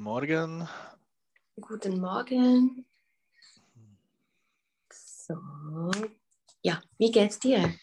[0.00, 0.66] Morgen.
[1.60, 2.86] Guten Morgen.
[4.90, 5.34] So.
[6.62, 7.74] Ja, wie geht's dir?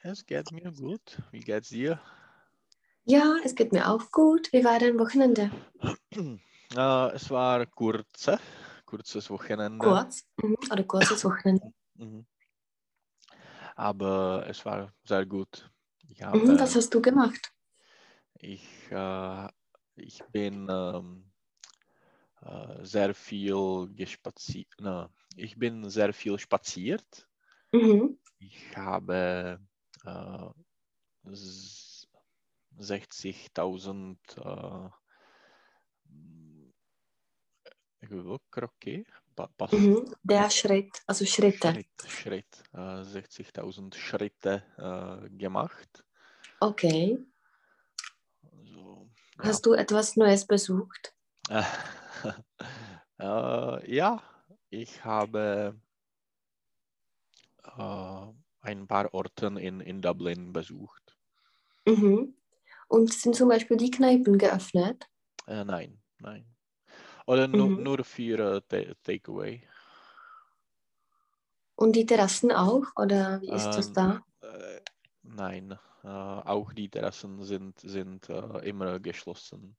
[0.00, 1.20] Es geht mir gut.
[1.32, 2.00] Wie geht's dir?
[3.04, 4.52] Ja, es geht mir auch gut.
[4.52, 5.50] Wie war dein Wochenende?
[6.12, 8.38] Äh, es war kurze,
[8.86, 9.88] kurzes Wochenende.
[9.88, 10.24] Kurz?
[10.40, 10.56] Mhm.
[10.70, 11.72] Oder kurzes Wochenende?
[11.94, 12.26] Mhm.
[13.74, 15.68] Aber es war sehr gut.
[16.08, 16.22] Mhm.
[16.22, 17.52] habe, Was hast du gemacht?
[18.34, 19.48] ich, äh,
[19.98, 21.30] ich bin ähm,
[22.42, 24.68] äh, sehr viel gespaziert.
[24.78, 27.28] Na, ich bin sehr viel spaziert.
[27.72, 28.18] Mhm.
[28.40, 29.60] Ich habe
[30.04, 30.48] äh,
[31.32, 32.08] s-
[32.78, 34.90] 60.000 äh,
[39.56, 40.14] Pas, Mhm.
[40.24, 41.68] Der Schritt, also Schritte.
[41.72, 46.04] Schritt, Schritt, äh, 60.000 Schritte äh, gemacht.
[46.62, 47.18] Okay.
[49.42, 49.48] Ja.
[49.48, 51.14] Hast du etwas Neues besucht?
[53.18, 54.22] äh, ja,
[54.70, 55.78] ich habe
[57.62, 58.26] äh,
[58.62, 61.16] ein paar Orten in, in Dublin besucht.
[61.86, 62.36] Mhm.
[62.88, 65.08] Und sind zum Beispiel die Kneipen geöffnet?
[65.46, 66.54] Äh, nein, nein.
[67.26, 67.84] Oder nu, Mhm.
[67.84, 69.62] nur für äh, Ta- Takeaway.
[71.76, 72.84] Und die Terrassen auch?
[72.96, 74.22] Oder wie ist das Ähm, da?
[74.42, 74.80] Äh,
[75.22, 79.76] nein, auch die Terrassen sind, sind äh, immer geschlossen.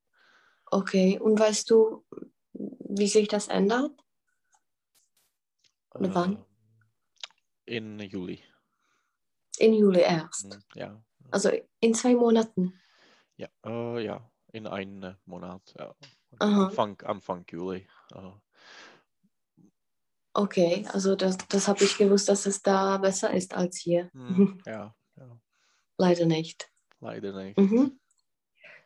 [0.72, 1.20] Okay.
[1.20, 2.06] Und weißt du,
[2.54, 3.92] wie sich das ändert?
[5.94, 6.36] Und wann?
[7.66, 8.44] Äh, in Juli.
[9.60, 10.54] In Juli erst.
[10.54, 12.74] Hm, Ja, Also in zwei Monaten.
[13.38, 15.74] ja, äh, ja, in einem Monat.
[15.78, 15.96] Ja.
[16.40, 17.88] Anfang, Anfang Juli.
[18.14, 18.32] Äh,
[20.34, 24.10] Okay, also das, das habe ich gewusst, dass es da besser ist als hier.
[24.14, 24.96] hm, ja,
[26.00, 26.72] Leider nicht.
[27.02, 27.58] leider nicht.
[27.58, 28.00] Mhm.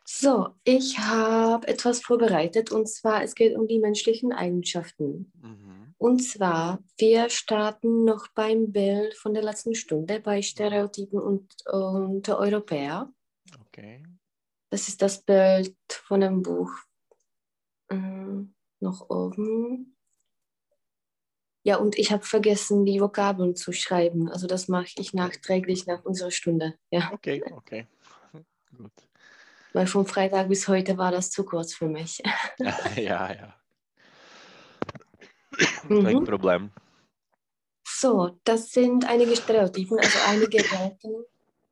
[0.03, 5.31] So, ich habe etwas vorbereitet und zwar es geht um die menschlichen Eigenschaften.
[5.41, 5.93] Mhm.
[5.97, 12.27] Und zwar, wir starten noch beim Bild von der letzten Stunde bei Stereotypen und, und
[12.27, 13.13] Europäer.
[13.67, 14.03] Okay.
[14.69, 16.71] Das ist das Bild von dem Buch.
[17.89, 19.92] Ähm, noch oben.
[21.65, 24.29] Ja, und ich habe vergessen, die Vokabeln zu schreiben.
[24.29, 26.73] Also das mache ich nachträglich nach unserer Stunde.
[26.91, 27.87] Ja, Okay, okay.
[28.77, 28.91] Gut.
[29.73, 32.21] weil von Freitag bis heute war das zu kurz für mich.
[32.95, 33.55] ja, ja.
[35.87, 36.25] Kein Mhm.
[36.25, 36.71] Problem.
[37.87, 41.25] So, das sind einige Stereotypen, also einige Werte.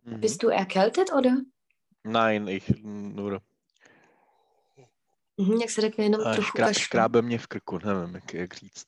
[0.05, 0.21] Mhm.
[0.21, 1.41] Bist du erkältet oder?
[2.03, 3.41] Nein, ich nur
[5.37, 6.81] Mhm, jak se řekne, jenom trochu kašlu.
[6.81, 8.87] škrábe mě v krku, nevím, jak, jak říct.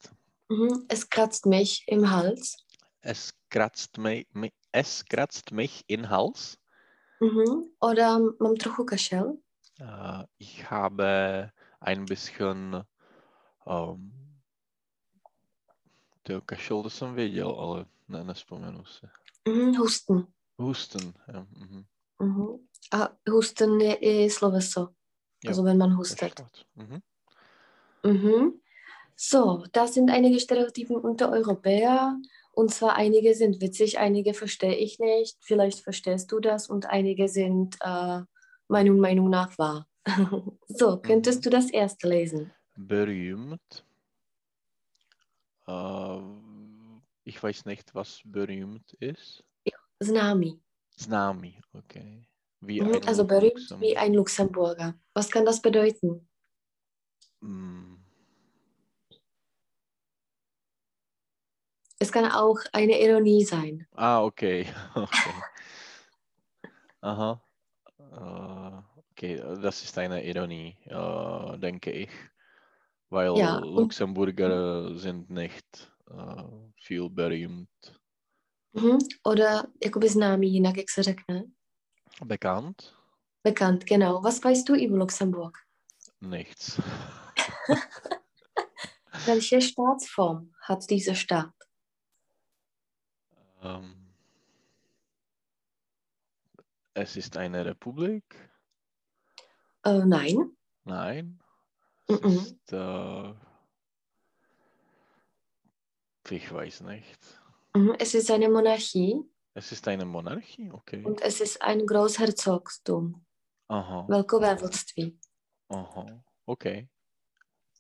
[0.50, 2.58] Mhm, es kratzt mich im Hals.
[3.02, 6.58] Es kratzt mich, mi- es kratzt mich in Hals.
[7.20, 7.72] Mhm.
[7.80, 9.38] Oder mám trochu kašel.
[9.80, 12.84] Äh, ich habe ein bisschen
[13.66, 14.12] um,
[16.24, 19.06] to kašel, to jsem věděl, ale ne, nespomenu si.
[19.48, 20.28] Mhm, husten.
[20.60, 21.48] Husten, ja.
[21.58, 21.86] Mhm.
[22.20, 22.68] Mhm.
[22.92, 24.94] A husten je i sloveso.
[25.44, 26.66] Ja, Also wenn man das hustet.
[26.76, 27.02] Mhm.
[28.04, 28.60] Mhm.
[29.16, 32.18] So, das sind einige Stereotypen unter Europäer.
[32.52, 35.38] Und zwar einige sind witzig, einige verstehe ich nicht.
[35.42, 38.22] Vielleicht verstehst du das und einige sind äh,
[38.68, 39.88] Meinung, Meinung nach wahr.
[40.68, 42.52] so, könntest du das erste lesen?
[42.76, 43.86] Berühmt.
[45.68, 46.20] Äh,
[47.24, 49.44] ich weiß nicht, was berühmt ist.
[50.04, 50.60] Znami.
[50.98, 52.28] Znami, okay.
[52.60, 53.02] Wie Mhm.
[53.06, 54.96] Also berühmt wie ein Luxemburger.
[55.14, 56.28] Was kann das bedeuten?
[57.42, 57.93] Mm,
[62.04, 63.88] Es kann auch eine Ironie sein.
[63.96, 64.68] Ah, okay.
[64.96, 65.34] okay.
[67.00, 67.42] Aha.
[67.98, 72.10] Äh, okay, das ist eine Ironie, äh, denke ich.
[73.10, 76.44] Weil Ja, Luxemburger sind nicht äh,
[76.76, 77.70] viel berühmt
[78.76, 78.98] Mhm.
[79.24, 81.44] Oder jakoby známý jinak, jak se řekne.
[82.26, 82.94] bekannt.
[83.44, 84.22] Bekannt, genau.
[84.24, 85.58] Was weißt du über Luxemburg?
[86.22, 86.82] Nichts.
[89.26, 91.54] Welche Staatsform hat dieser Staat?
[93.64, 93.96] Ähm,
[96.94, 98.24] es ist eine Republik?
[99.84, 100.56] Äh, nein.
[100.86, 101.40] Nein.
[102.08, 102.30] Es Mhm.
[102.30, 103.34] ist, äh,
[106.30, 107.42] ich weiß nicht.
[107.76, 107.96] Mhm.
[108.00, 109.22] Es ist eine Monarchie
[109.56, 111.06] Es ist eine Monarchie, okay.
[111.06, 113.24] und es ist ein Großherzogstum,
[113.68, 115.18] Aha, Velkovévodství.
[115.70, 116.90] aha, okay.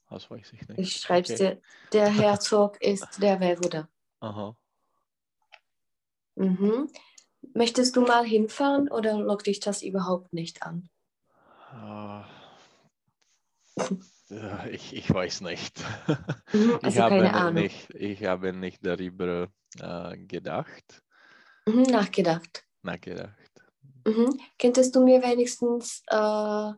[0.09, 0.79] Das weiß ich nicht.
[0.79, 1.55] Ich schreibe es okay.
[1.55, 1.61] dir.
[1.91, 3.87] Der Herzog ist der Vévoda.
[4.19, 4.55] Aha.
[6.35, 6.89] Mhm.
[7.53, 10.89] Möchtest du mal hinfahren oder lockt dich das überhaupt nicht an?
[14.29, 15.79] Äh, ich, ich weiß nicht.
[16.53, 17.63] Mhm, Ich also habe ni- Ahnung.
[17.63, 19.47] nicht, ich habe nicht darüber
[19.79, 21.03] äh, gedacht,
[21.67, 22.65] Mhm, nachgedacht.
[22.83, 23.37] nachgedacht.
[24.05, 24.39] Mhm.
[24.59, 26.71] Könntest du mir wenigstens äh,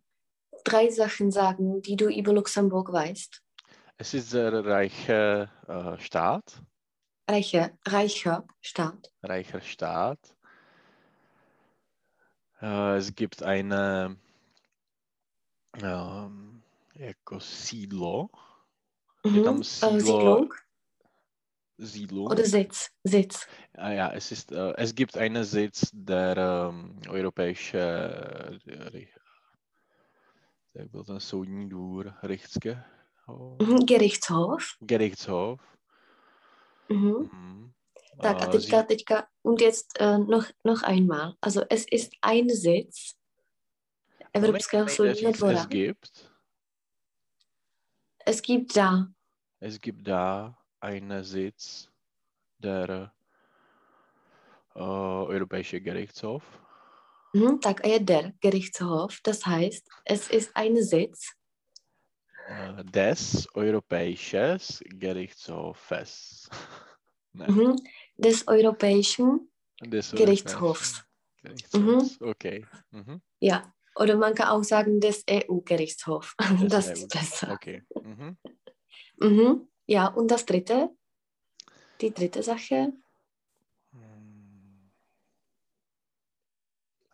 [0.63, 3.42] drei Sachen sagen, die du über Luxemburg weißt?
[3.98, 6.62] Es ist ein reicher äh, Staat,
[7.30, 9.12] Reicher, reicher Staat.
[9.24, 10.36] reicher Staat.
[12.62, 14.16] Äh, es gibt eine
[15.81, 16.62] ähm,
[19.24, 19.62] tam Mhm.
[19.62, 20.54] Äh, Siedlung
[21.77, 22.27] Siedlung.
[22.27, 22.92] oder Sitz?
[23.04, 23.48] Sitz.
[23.74, 29.07] Ah, ja, es, ist, äh, es gibt einen Sitz der ähm, europäische äh,
[30.74, 32.13] ten soudní dvůr,
[33.60, 33.86] Mhm.
[33.86, 34.75] Gerichtshof.
[34.81, 35.60] Gerichtshof.
[36.90, 37.30] Mhm.
[37.32, 37.74] Mhm.
[38.22, 41.36] Tak a Äh, teďka, teďka, und jetzt äh, noch, noch einmal.
[41.42, 43.16] Also es ist ein Sitz
[44.34, 45.54] Evropského soudního es, dvora.
[45.54, 46.32] es gibt,
[48.26, 49.08] Es gibt da.
[49.60, 51.90] es gibt da einen Sitz
[52.60, 53.14] der
[54.76, 56.44] äh, Europäische Gerichtshof.
[57.34, 57.60] Mhm.
[57.62, 59.20] Tak a je der Gerichtshof.
[59.24, 61.34] Das heißt, es ist ein Sitz
[62.84, 64.60] des Europäischen
[65.00, 66.50] Gerichtshofes.
[67.34, 67.76] Nein, mhm.
[68.18, 69.52] des europäischen
[69.82, 71.04] des Gerichtshofs.
[71.44, 72.22] Europäischen Gerichtshofs.
[72.22, 72.66] Okay.
[72.92, 73.22] Mhm.
[73.40, 76.36] Ja, oder man kann auch sagen des EU-Gerichtshofs.
[76.70, 76.94] Das EU.
[76.94, 77.52] ist besser.
[77.52, 77.84] Okay.
[78.04, 78.38] Mhm.
[79.20, 79.68] Mhm.
[79.88, 80.90] Ja, und das dritte?
[82.02, 82.94] Die dritte Sache?
[83.92, 84.92] Hm.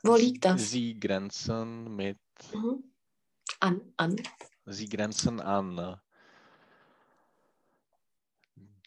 [0.04, 0.72] Wo liegt das?
[0.72, 2.18] Sie grenzen mit,
[2.54, 2.84] Mhm.
[3.60, 4.16] An, an.
[4.66, 6.00] Sie grenzen an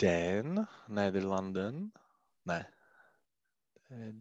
[0.00, 1.92] den Nederlanden.
[2.44, 2.66] Ne.
[3.90, 4.12] Eh,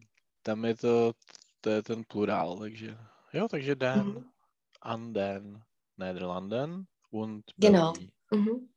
[0.65, 1.13] je to,
[1.61, 2.97] to je ten plurál, takže
[3.33, 4.33] jo, takže den Mhm.
[4.81, 5.63] an den
[5.97, 7.93] Nederlanden und Genau.
[8.31, 8.69] Mhm.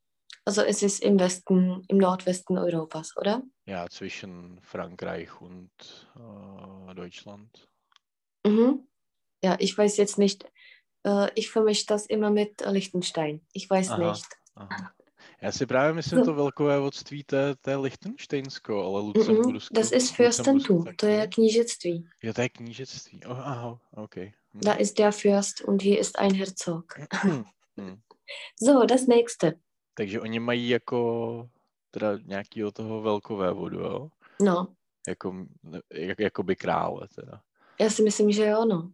[0.45, 3.43] Also es ist im Westen, im Nordwesten Europas, oder?
[3.67, 7.69] Ja, zwischen Frankreich und äh, Deutschland.
[8.47, 8.87] Mhm.
[9.43, 10.47] Ja, ich weiß jetzt nicht.
[11.07, 13.41] Äh, ich vermische das immer mit Liechtenstein.
[13.53, 14.11] Ich weiß Aha.
[14.11, 14.27] nicht.
[14.57, 14.91] Aha.
[15.43, 16.79] Já si právě myslím to velkové
[17.37, 19.03] je, to je Lichtensteinsko, ale.
[19.03, 19.75] Lucembursko.
[19.75, 22.09] Das ist Fürstentum, to je knížectví.
[22.23, 23.21] Jo, to je knížectví.
[23.27, 24.17] Oh, aha, OK.
[24.17, 24.61] Hm.
[24.65, 26.85] Da ist der Fürst und hier ist ein Herzog.
[27.15, 27.45] Hm.
[28.63, 29.53] So, das nächste.
[29.95, 31.49] Takže oni mají jako
[31.91, 34.09] teda nějakýho toho velkovévodu, jo?
[34.43, 34.67] No,
[35.09, 35.47] Jako,
[35.95, 37.41] jak, jakoby krále teda.
[37.81, 38.93] já si myslím, že jo, no.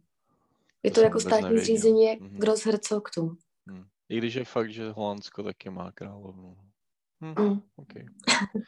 [0.83, 1.63] Je To to jako státní nevěděl.
[1.63, 2.37] zřízení je Mhm.
[2.39, 3.37] Großherzogtum.
[3.71, 3.85] Hm.
[4.09, 6.57] I když je fakt, že Holandsko taky má královnu.
[7.21, 7.35] Hm.
[7.43, 7.61] Mm.
[7.75, 7.93] OK.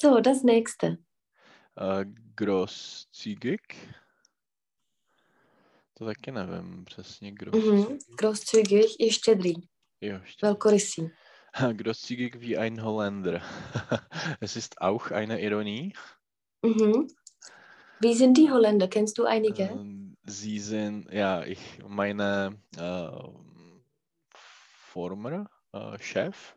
[0.00, 0.88] So, das nächste.
[0.88, 2.04] Uh,
[2.34, 3.60] Grosszügig.
[5.94, 7.28] To taky nevím přesně.
[7.32, 7.36] Mhm.
[7.36, 7.98] Grosszügig.
[8.18, 9.52] Großzügig je štědrý,
[10.00, 10.46] Jo, ještě.
[10.46, 11.10] velkorysý.
[11.72, 13.42] Grosszügig wie ein Holländer.
[14.40, 15.90] es ist auch eine Ironie.
[16.62, 17.06] Mhm.
[17.98, 18.88] Wie sind die Holländer?
[18.88, 19.80] Kennst du einige?
[19.80, 23.10] Ähm, Sie sind, ja, ich meine äh,
[24.32, 26.56] former äh, Chef,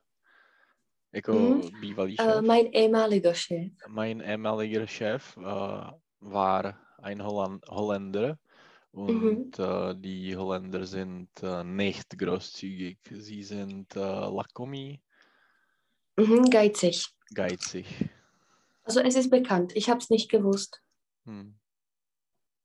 [1.12, 1.72] jako Mhm.
[2.18, 3.72] Äh, šéf, mein ehemaliger Chef.
[3.88, 5.42] mein ehemaliger Chef äh,
[6.22, 8.38] war ein Holland Holländer
[8.92, 9.60] und Mhm.
[9.60, 13.00] äh, die Holländer sind äh, nicht großzügig.
[13.12, 15.02] Sie sind äh, lakomi,
[16.20, 17.08] Mhm, geizig.
[17.34, 17.86] geizig.
[18.84, 19.72] Also es ist bekannt.
[19.78, 20.82] Ich habe es nicht gewusst.
[21.30, 21.54] Hm.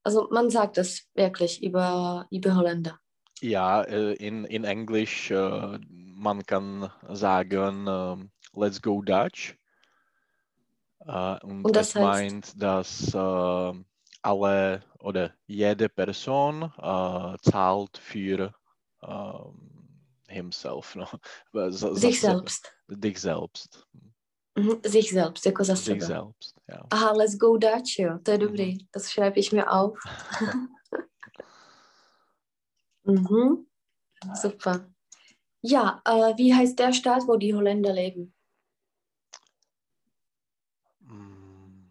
[0.03, 2.99] Also man sagt es wirklich über, über Holländer.
[3.41, 9.59] Ja, äh, in, in Englisch, äh, man kann sagen, ähm, let's go Dutch.
[11.01, 12.01] Äh, und, Und das heißt?
[12.03, 13.85] meint, dass äh,
[14.23, 18.55] alle oder jede Person äh, zahlt für
[19.03, 19.71] ähm,
[20.29, 20.97] himself.
[20.97, 21.07] No?
[21.71, 22.73] Za- Sich selbst.
[22.89, 23.87] Dich selbst.
[24.57, 26.01] Mhm, sich selbst, jako za Dich sebe.
[26.07, 26.87] selbst, ja.
[26.91, 28.19] Aha, let's go Dutch, jo.
[28.23, 28.79] To je dobrý.
[28.93, 29.99] Das schreibe ich mir auf.
[33.05, 33.67] mhm.
[34.43, 34.89] Super.
[35.63, 38.35] Ja, äh, wie heißt der Staat, wo die Holländer leben?
[41.01, 41.91] Mm.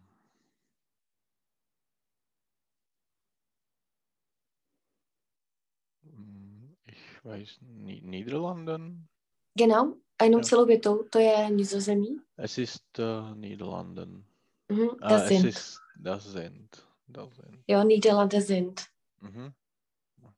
[6.02, 9.08] Mm, Ich weiß, Ni- Niederlanden?
[9.56, 10.44] Genau, jenom Jo.
[10.48, 12.16] celou větou, to je nizozemí.
[12.38, 14.24] Es ist äh, Niederlanden.
[14.68, 15.44] Mhm, Ah, das es sind.
[15.44, 17.64] ist, das sind, das sind.
[17.68, 18.80] Ja, Niederlande sind.
[19.20, 19.52] Mhm.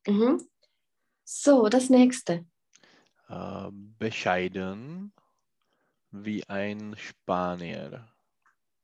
[0.07, 0.37] Mhm.
[1.25, 2.33] So, das nächste.
[3.29, 5.11] Äh, bescheiden
[6.11, 8.07] wie ein Spanier.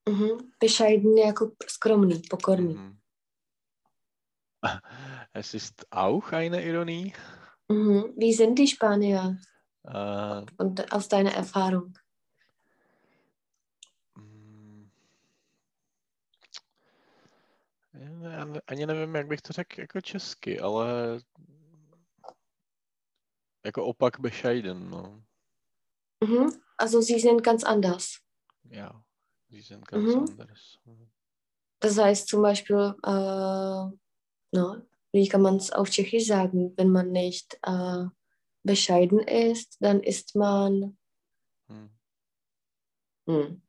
[0.10, 0.52] Mhm.
[0.60, 2.74] Bescheiden jako skromný, pokorný.
[2.76, 2.98] Mhm.
[5.34, 7.14] Es ist auch eine Ironie.
[7.70, 8.14] Mhm.
[8.18, 9.38] Wie sind die Spanier
[9.86, 11.94] Uh, und aus deiner Erfahrung?
[18.34, 21.20] já ne- ani nevím, jak bych to řekl jako česky, ale
[23.66, 25.24] jako opak bescheiden, no.
[26.24, 26.50] Mhm.
[26.78, 28.18] Also sie sind ganz anders.
[28.70, 29.04] Ja,
[29.50, 30.24] die sind ganz Mhm.
[30.24, 30.78] anders.
[31.80, 33.92] Das heißt zum Beispiel, äh,
[34.54, 38.06] no, wie kann man es auf Tschechisch sagen, wenn man nicht äh,
[38.64, 40.98] bescheiden ist, dann ist man
[41.68, 41.90] Hm.
[43.28, 43.62] hm,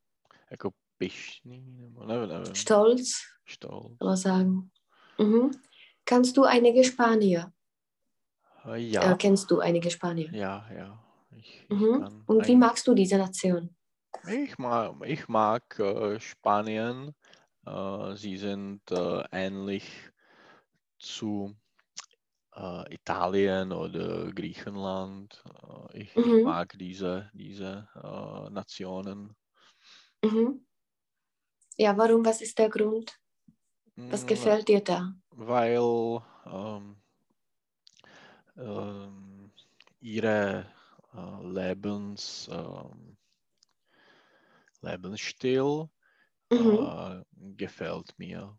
[2.06, 2.54] nevím.
[2.54, 3.98] stolz, Stolz.
[3.98, 4.72] kann man sagen.
[5.18, 5.50] Mhm.
[6.04, 7.52] Kannst du einige Spanier?
[8.66, 10.30] Äh, Ja, Äh, kennst du einige Spanier?
[10.32, 10.98] ja, ja.
[11.36, 12.24] Ich, ich Mhm.
[12.26, 13.74] Und wie magst du diese Nation?
[14.28, 17.14] Ich mag, ich mag äh, Spanien.
[17.66, 19.84] Äh, sie sind äh, ähnlich
[20.98, 21.54] zu
[22.56, 25.42] äh, Italien oder Griechenland.
[25.92, 26.44] Äh, ich, ich Mhm.
[26.44, 29.37] mag diese, diese äh, Nationen.
[30.25, 30.64] Mhm.
[31.76, 32.25] Ja, warum?
[32.25, 33.20] Was ist der Grund?
[34.11, 35.14] Was Mm, gefällt dir da?
[35.30, 36.96] Weil ähm,
[38.56, 39.52] ähm,
[40.00, 40.66] ihre
[41.14, 43.16] äh, Lebens, ähm,
[44.82, 45.90] Lebensstil
[46.50, 46.94] Mhm.
[46.94, 47.23] äh,
[47.56, 48.58] gefällt mir.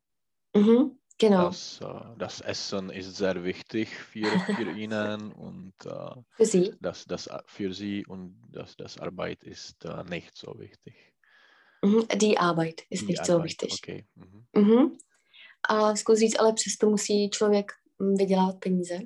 [0.56, 0.98] Mhm.
[1.18, 6.74] Genau, Das, äh, das Essen ist sehr wichtig für, für ihnen und äh, für sie.
[6.80, 10.96] das, das a- für sie und das, das Arbeit ist äh, nicht so wichtig.
[11.84, 12.08] Mhm.
[12.18, 13.74] Die Arbeit ist Die nicht so Arbeit, wichtig.
[13.74, 14.06] Okay.
[14.16, 14.48] Mhm.
[14.56, 14.98] Mhm.
[15.70, 19.00] A zkus říct, ale přesto musí člověk mm, vydělat peníze.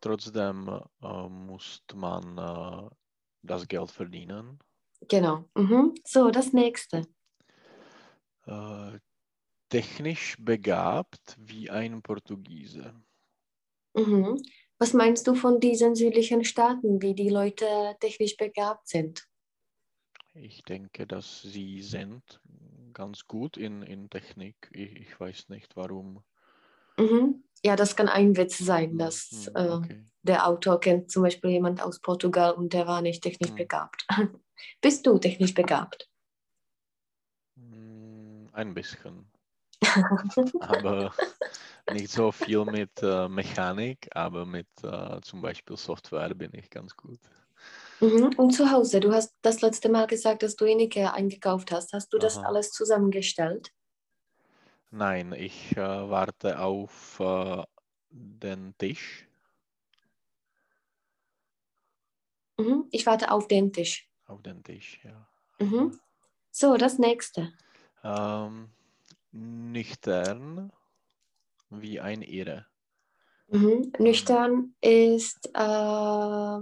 [0.00, 0.68] Trotzdem
[1.02, 2.88] äh, muss man äh,
[3.42, 4.58] das Geld verdienen.
[5.08, 5.44] Genau.
[5.56, 5.94] Mhm.
[6.06, 7.02] So, das nächste.
[8.46, 8.98] Äh,
[9.68, 12.94] technisch begabt wie ein Portugiese.
[13.94, 14.40] Mhm.
[14.78, 17.66] Was meinst du von diesen südlichen Staaten, wie die Leute
[18.00, 19.28] technisch begabt sind?
[20.32, 22.40] Ich denke, dass sie sind
[22.94, 24.70] ganz gut in, in Technik.
[24.72, 26.24] Ich, ich weiß nicht warum.
[26.98, 27.44] Mhm.
[27.64, 30.04] Ja, das kann ein Witz sein, Hm, dass hm, äh, okay.
[30.22, 33.54] der Autor kennt zum Beispiel jemand aus Portugal und der war nicht technisch Hm.
[33.54, 34.06] begabt.
[34.80, 36.08] Bist du technisch begabt?
[37.58, 39.27] Mm, Ein bisschen.
[40.60, 41.12] Aber
[41.92, 46.96] nicht so viel mit äh, Mechanik, aber mit äh, zum Beispiel Software bin ich ganz
[46.96, 47.20] gut.
[48.00, 48.34] Mhm.
[48.36, 51.92] Und zu Hause, du hast das letzte Mal gesagt, dass du in Ikea eingekauft hast.
[51.92, 52.46] Hast du das Aha.
[52.46, 53.72] alles zusammengestellt?
[54.90, 57.62] Nein, ich äh, warte auf äh,
[58.10, 59.26] den Tisch.
[62.58, 62.86] Mhm.
[62.90, 64.08] Ich warte auf den Tisch.
[64.26, 65.28] Auf den Tisch, ja.
[65.58, 65.98] Mhm.
[66.50, 67.52] So, das nächste.
[68.02, 68.70] Ähm,
[69.32, 70.72] nüchtern
[71.70, 72.66] wie ein Irre.
[73.48, 73.92] Mhm.
[73.98, 76.58] Nüchtern ist, äh,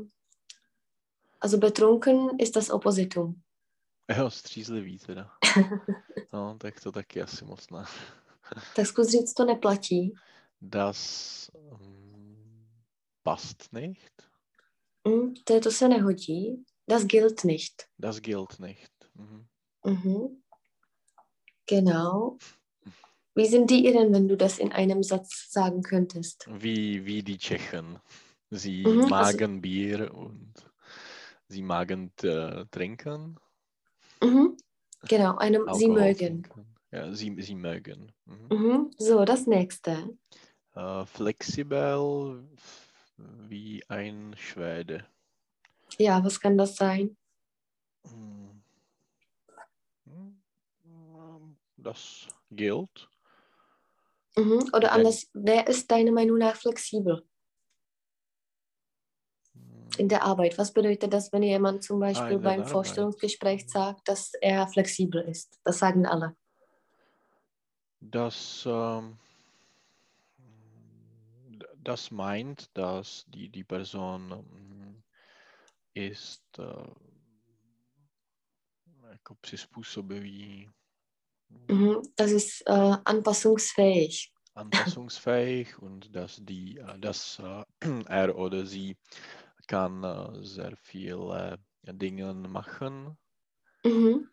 [1.40, 3.42] also betrunken ist das Oppositum.
[4.16, 5.32] Jo, střízlivý teda.
[6.32, 7.85] No, tak to taky asi moc ne.
[8.76, 10.14] Tak zkus říct, to neplatí.
[10.61, 12.66] Das ähm,
[13.23, 14.28] passt nicht.
[15.04, 15.35] Mhm.
[15.44, 16.64] To, to se nehodí.
[16.88, 17.88] Das gilt nicht.
[17.99, 18.92] Das gilt nicht.
[19.14, 19.46] Mhm.
[19.85, 20.42] Mhm.
[21.66, 22.38] Genau.
[23.35, 26.49] Wie sind die Iren, wenn du das in einem Satz sagen könntest?
[26.50, 27.99] Wie, wie die Tschechen.
[28.50, 30.54] Sie Mhm, also- magen Bier und
[31.49, 33.38] sie magen äh, trinken.
[34.23, 34.56] Mhm.
[35.08, 36.42] Genau, einem, sie mögen.
[36.44, 36.66] trinken.
[36.92, 38.12] Ja, sie, sie mögen.
[38.25, 38.49] Mhm.
[38.56, 38.90] Mhm.
[38.96, 40.16] So, das nächste.
[40.75, 42.44] Äh, flexibel
[43.18, 45.06] wie ein Schwede.
[45.99, 47.16] Ja, was kann das sein?
[48.08, 48.62] Hm.
[50.85, 51.56] Hm,
[51.87, 53.09] Das gilt.
[54.37, 54.71] Mhm.
[54.73, 57.25] Oder anders, wer ist deiner Meinung nach flexibel
[59.97, 60.59] in der Arbeit?
[60.59, 62.73] Was bedeutet das, wenn jemand zum Beispiel in der beim Arbeit.
[62.73, 65.61] Vorstellungsgespräch sagt, dass er flexibel ist?
[65.62, 66.37] Das sagen alle.
[68.00, 69.19] Das, ähm,
[71.76, 75.05] das meint, dass die, die Person ähm,
[75.95, 76.90] ist äh,
[79.11, 80.86] jako přizpůsobivý, Mhm.
[82.17, 84.33] Das ist äh, anpassungsfähig.
[84.55, 87.65] anpassungsfähig und dass, die, äh, dass äh,
[88.09, 88.97] er oder sie
[89.67, 93.17] kann äh, sehr viele Dinge machen.
[93.85, 94.29] Mhm.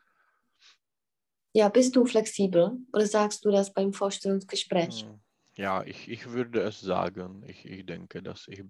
[1.56, 5.06] Ja, bist du flexibel oder sagst du das beim Vorstellungsgespräch?
[5.06, 5.20] Hm,
[5.56, 7.44] Ja, ich, ich würde es sagen.
[7.48, 8.64] Ich, ich denke, dass ich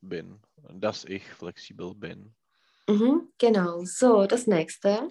[0.00, 0.40] bin,
[0.72, 2.34] dass ich flexibel bin.
[2.88, 3.28] Mhm.
[3.38, 5.08] Genau, so, das nächste.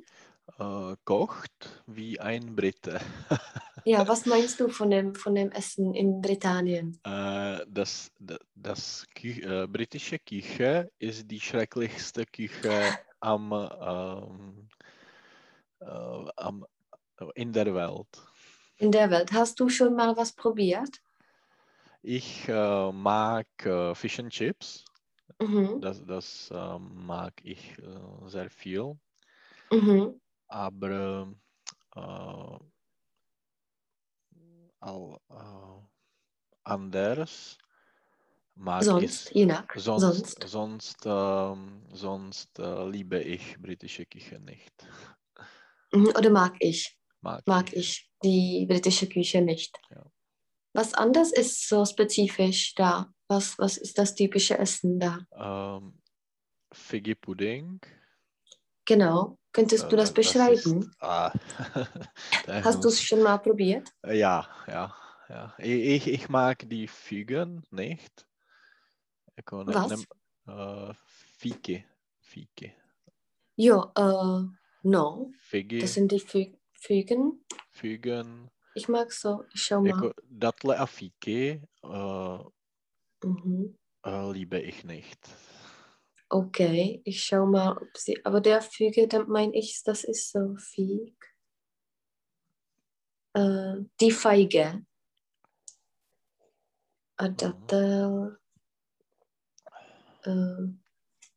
[0.59, 2.99] Äh, kocht wie ein Brite.
[3.85, 6.97] Ja, was meinst du von dem, von dem Essen in Britannien?
[7.03, 12.71] Äh, das das, das äh, britische Küche ist die schrecklichste Küche
[13.19, 14.69] am, ähm,
[15.81, 16.65] äh, am,
[17.35, 18.07] in der Welt.
[18.77, 19.33] In der Welt.
[19.33, 21.01] Hast du schon mal was probiert?
[22.03, 24.85] Ich äh, mag äh, Fish and Chips.
[25.41, 25.81] Mhm.
[25.81, 27.75] Das, das mag ich
[28.27, 28.97] sehr viel.
[29.71, 30.21] Mhm.
[30.53, 31.33] Aber
[31.95, 32.59] äh,
[34.79, 35.81] all, äh,
[36.63, 37.57] anders
[38.53, 39.65] mag Sonst, ich je nach.
[39.75, 40.47] sonst, Sonst.
[40.47, 44.71] sonst, ähm, sonst äh, liebe ich britische Küche nicht.
[45.91, 46.09] Mhm.
[46.09, 46.95] Oder mag ich?
[47.21, 49.75] Mag, Mag ich die britische Küche nicht.
[49.89, 50.05] Ja.
[50.73, 53.11] Was anders ist so spezifisch da?
[53.27, 55.19] Was, was ist das typische Essen da?
[55.35, 55.99] Ähm,
[56.71, 57.79] Figgy Pudding.
[58.85, 59.39] Genau.
[59.53, 60.81] Könntest du äh, das beschreiben?
[60.81, 61.31] ist, ah,
[62.45, 63.89] da Hast du es schon mal probiert?
[64.03, 64.93] Äh, Ja, ja,
[65.29, 65.53] ja.
[65.59, 68.27] Ich, ich mag die Fügen nicht.
[69.51, 69.89] Was?
[69.89, 70.05] nem-
[70.45, 70.93] Äh,
[71.39, 71.85] Fike.
[72.19, 72.73] Fike.
[73.55, 74.47] Ja, äh,
[74.83, 75.31] no.
[75.39, 77.45] Figi, Das sind die Fü Fügen.
[77.69, 78.49] Fügen.
[78.75, 79.45] Ich mag so.
[79.53, 80.13] Ich schau mal.
[80.27, 82.43] Datle a fíky uh,
[83.23, 83.77] Mhm.
[84.05, 85.19] uh, liebe ich nicht.
[86.33, 88.25] Okay, ich schau mal, ob sie.
[88.25, 91.15] Aber der Füge, dann meine ich, das ist so Fieg.
[93.33, 94.83] Äh, die Feige.
[97.17, 98.39] A datel.
[100.25, 100.73] Uh,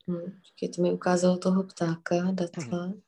[0.06, 3.02] hm, počkej, to mi ukázalo toho ptáka, datle.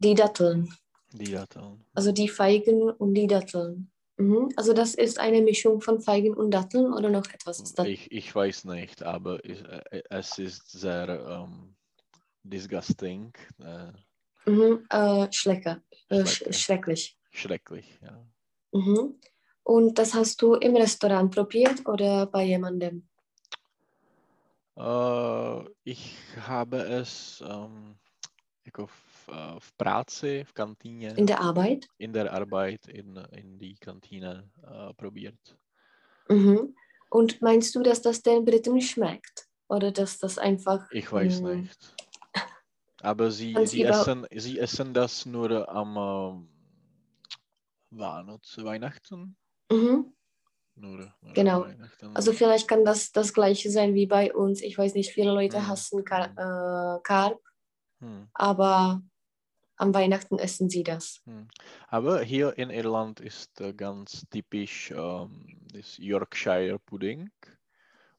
[0.00, 0.68] Die Datteln.
[1.12, 1.84] Die Datteln.
[1.94, 3.90] Also die Feigen und die Datteln.
[4.20, 4.52] Mhm.
[4.56, 7.86] Also das ist eine Mischung von Feigen und Datteln oder noch etwas ist das?
[7.86, 11.74] Ich, ich weiß nicht, aber ich, äh, es ist sehr ähm,
[12.42, 13.32] disgusting.
[13.58, 13.92] Äh,
[14.46, 14.86] Mhm.
[14.88, 15.82] Äh, Schlecker.
[16.08, 16.52] Äh, sch Schlecker.
[16.52, 17.18] schrecklich.
[17.30, 18.26] schrecklich, ja.
[18.72, 19.20] Mhm.
[19.62, 23.06] Und das hast du im Restaurant probiert oder bei jemandem?
[24.76, 27.98] Äh, ich habe es ähm,
[28.66, 31.86] jako v, äh, v práci, v kantýně, In der Arbeit?
[31.98, 35.58] in der Arbeit, in, in die Kantine äh, probiert.
[36.28, 36.74] Mhm.
[37.10, 39.46] Und meinst du, dass das den Briten schmeckt?
[39.68, 40.90] Oder dass das einfach.
[40.92, 41.94] Ich weiß mh, nicht.
[43.02, 46.48] Aber sie, sie, essen, sie essen das nur am ähm,
[47.90, 49.36] Weihnacht, Weihnachten.
[49.70, 50.12] Mhm.
[50.76, 51.66] Nur, nur Genau.
[52.14, 54.60] Also vielleicht kann das das gleiche sein wie bei uns.
[54.62, 55.66] Ich weiß nicht, viele Leute Mhm.
[55.68, 57.40] hassen Kar äh, Karp,
[58.00, 59.02] Hm, aber
[59.76, 61.22] am Weihnachten essen sie das.
[61.26, 61.48] hm.
[61.88, 67.30] Aber hier in Irland ist äh, ganz typisch ähm, das Yorkshire Pudding.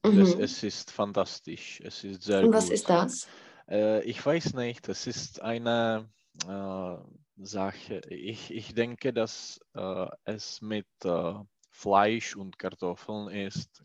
[0.02, 0.38] Und es, Mhm.
[0.38, 1.80] es ist fantastisch.
[1.84, 2.54] Es ist sehr Und gut.
[2.54, 3.32] was ist das?
[3.68, 6.10] Äh, ich weiß nicht, es ist eine
[6.48, 6.96] äh,
[7.44, 8.00] Sache.
[8.08, 11.34] Ich, ich denke, dass äh, es mit äh,
[11.70, 13.82] Fleisch und Kartoffeln ist.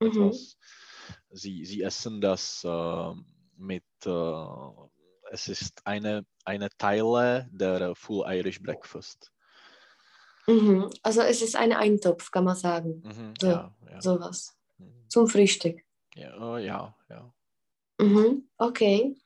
[0.00, 0.30] Mhm.
[0.30, 0.56] Etwas.
[1.30, 2.64] Sie, sie essen das
[3.56, 3.84] mit,
[5.30, 9.32] es ist eine, eine Teile der Full Irish Breakfast.
[10.46, 10.90] Mhm.
[11.02, 13.02] Also es ist ein Eintopf, kann man sagen.
[13.04, 14.00] Mhm, So, ja, ja.
[14.00, 14.56] Sowas.
[14.78, 15.08] Mhm.
[15.08, 15.82] Zum Frühstück.
[16.14, 17.34] Ja, oh, ja, ja.
[18.00, 18.48] Mhm.
[18.56, 19.16] Okay.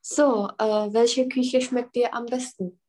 [0.00, 2.80] So, äh, welche Küche schmeckt dir am besten?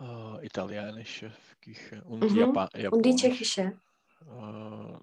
[0.00, 2.36] Äh, italienische Küche und Mhm.
[2.36, 3.20] Japa Und die Japanisch.
[3.20, 3.80] tschechische?
[4.26, 4.96] Äh,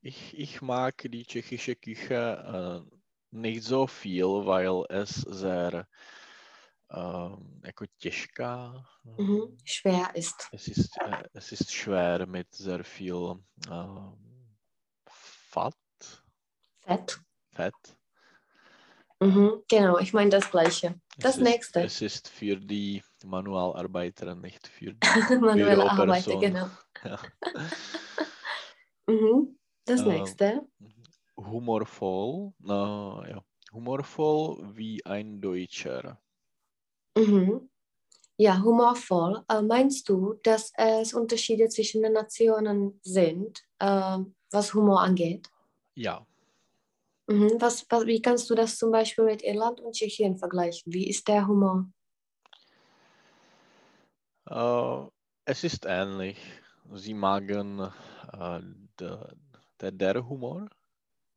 [0.00, 2.97] ich, ich mag die tschechische Küche äh,
[3.30, 5.86] nicht so viel, weil es sehr
[6.90, 8.84] ähm, jako těžká.
[9.18, 9.56] Mhm.
[9.64, 10.34] Schwer ist.
[10.52, 13.34] Es, ist, äh, es ist schwer mit sehr viel
[13.70, 14.16] ähm,
[15.50, 16.22] Fett.
[16.80, 17.20] Fett.
[17.54, 17.98] Fett.
[19.20, 19.62] Mhm.
[19.68, 20.94] Genau, ich meine das Gleiche.
[21.18, 21.80] Das es nächste.
[21.80, 26.40] Ist, es ist für die Manualarbeiter, nicht für die Manuelle Arbeit, Büroperson.
[26.40, 26.68] genau.
[27.04, 27.18] Ja.
[29.08, 29.58] Mhm.
[29.86, 30.66] Das Ähm, nächste.
[31.38, 33.44] Humorvoll, äh, ja.
[33.72, 36.20] humorvoll wie ein Deutscher.
[37.16, 37.70] Mhm.
[38.36, 39.44] Ja, humorvoll.
[39.48, 44.18] Äh, meinst du, dass es Unterschiede zwischen den Nationen sind, äh,
[44.50, 45.48] was Humor angeht?
[45.94, 46.26] Ja,
[47.28, 47.60] Mhm.
[47.60, 50.92] Was, was, wie kannst du das zum Beispiel mit Irland und Tschechien vergleichen?
[50.92, 51.86] Wie ist der Humor?
[54.46, 55.06] äh,
[55.44, 56.38] es ist ähnlich.
[56.94, 57.80] Sie magen
[58.32, 58.60] äh,
[58.98, 60.68] der, der Humor.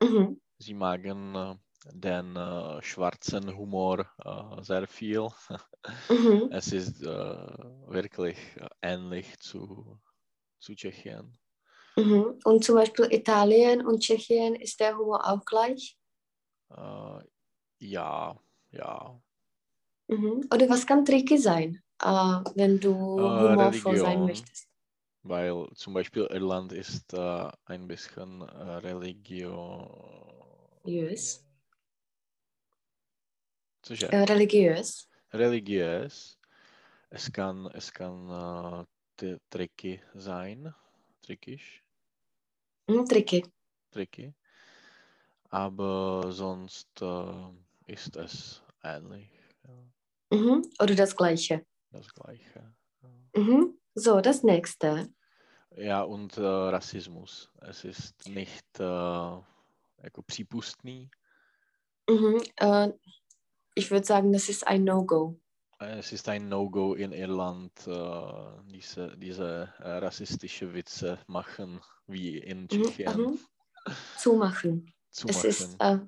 [0.01, 0.39] Mhm.
[0.59, 1.55] Sie magen äh,
[1.93, 5.27] den äh, schwarzen Humor äh, sehr viel.
[6.09, 6.51] Mhm.
[6.51, 9.99] Es ist äh, wirklich äh, ähnlich zu,
[10.59, 11.37] zu Tschechien.
[11.97, 12.39] Mhm.
[12.43, 15.97] Und zum Beispiel Italien und Tschechien ist der Humor auch gleich?
[16.69, 17.19] Äh,
[17.79, 18.39] ja,
[18.71, 19.21] Ja.
[20.07, 20.47] Mhm.
[20.53, 21.81] Oder was kann tricky sein,
[22.55, 24.25] wenn du humorvoll sein Religion.
[24.25, 24.70] möchtest?
[25.23, 28.77] Weil zum Beispiel Irland ist äh, ein bisschen äh.
[33.87, 34.11] Cože?
[34.11, 35.07] Äh, religiös.
[35.33, 36.37] Religiös.
[37.09, 38.87] Es kann, es kann
[39.21, 40.73] äh, tricky sein.
[41.21, 41.83] Trickisch.
[42.87, 43.43] Mhm, tricky.
[43.91, 44.33] Tricky.
[45.49, 49.29] Aber sonst äh, ist es ähnlich.
[49.63, 50.63] Ja, Mhm.
[50.81, 51.65] Oder das Gleiche.
[51.91, 52.73] das Gleiche.
[53.35, 53.80] Mhm.
[53.95, 55.09] So, das nächste.
[55.75, 57.49] Ja, und äh, Rassismus.
[57.61, 59.41] Es ist nicht äh,
[60.27, 61.09] přípustný.
[62.09, 62.41] Mhm.
[62.59, 62.89] Äh,
[63.75, 65.39] ich würde sagen, das ist ein No-Go.
[65.79, 72.63] Es ist ein No-Go in Irland, äh, diese, diese äh, rassistische Witze machen, wie in
[72.63, 72.67] Mhm.
[72.69, 73.39] Tschechien Mhm.
[74.17, 74.93] Zumachen.
[75.09, 75.99] zu Es ist, äh,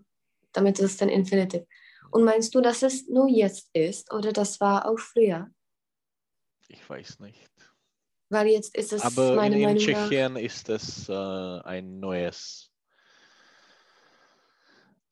[0.51, 1.65] damit ist dann Infinitive.
[2.11, 5.49] Und meinst du, dass es nur jetzt ist oder das war auch früher?
[6.67, 7.52] Ich weiß nicht.
[8.29, 10.09] Weil jetzt ist es Aber in, meiner in Meinung nach.
[10.09, 12.71] Tschechien ist es äh, ein neues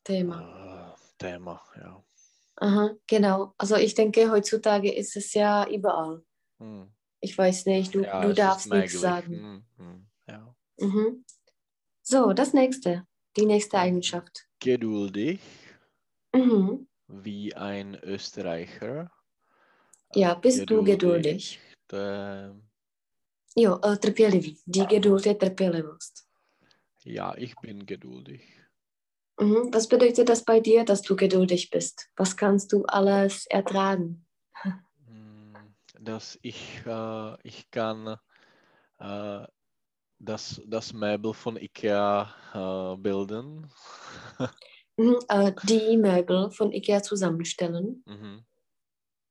[0.04, 0.96] Thema.
[0.96, 1.62] äh, Thema.
[1.76, 2.04] Ja.
[2.56, 3.54] Aha, genau.
[3.58, 6.22] Also ich denke, heutzutage ist es ja überall.
[6.58, 6.92] Hm.
[7.20, 9.32] Ich weiß nicht, du, ja, du darfst nichts sagen.
[9.32, 10.54] Hm, hm, ja.
[10.78, 11.24] Mhm.
[12.02, 13.06] So, das nächste.
[13.36, 14.46] Die nächste Eigenschaft.
[14.58, 15.40] Geduldig,
[16.34, 16.88] Mhm.
[17.08, 19.10] wie ein Österreicher.
[20.14, 21.58] Ja, bist du geduldig?
[21.90, 22.50] Äh,
[23.56, 24.58] Jo, eh, trpělivý.
[24.66, 26.12] Die Geduld je trpělivost.
[27.04, 28.42] ja, ich bin geduldig.
[29.40, 29.70] Mhm.
[29.74, 32.08] Was bedeutet das bei dir, dass du geduldig bist?
[32.16, 34.24] Was kannst du alles ertragen?
[35.06, 38.16] Hm, Dass ich, äh, ich kann
[39.00, 39.46] äh,
[40.20, 43.70] das, das Möbel von Ikea äh, bilden.
[44.96, 45.18] Mhm.
[45.28, 48.04] Äh, die Möbel von Ikea zusammenstellen.
[48.06, 48.44] Mhm.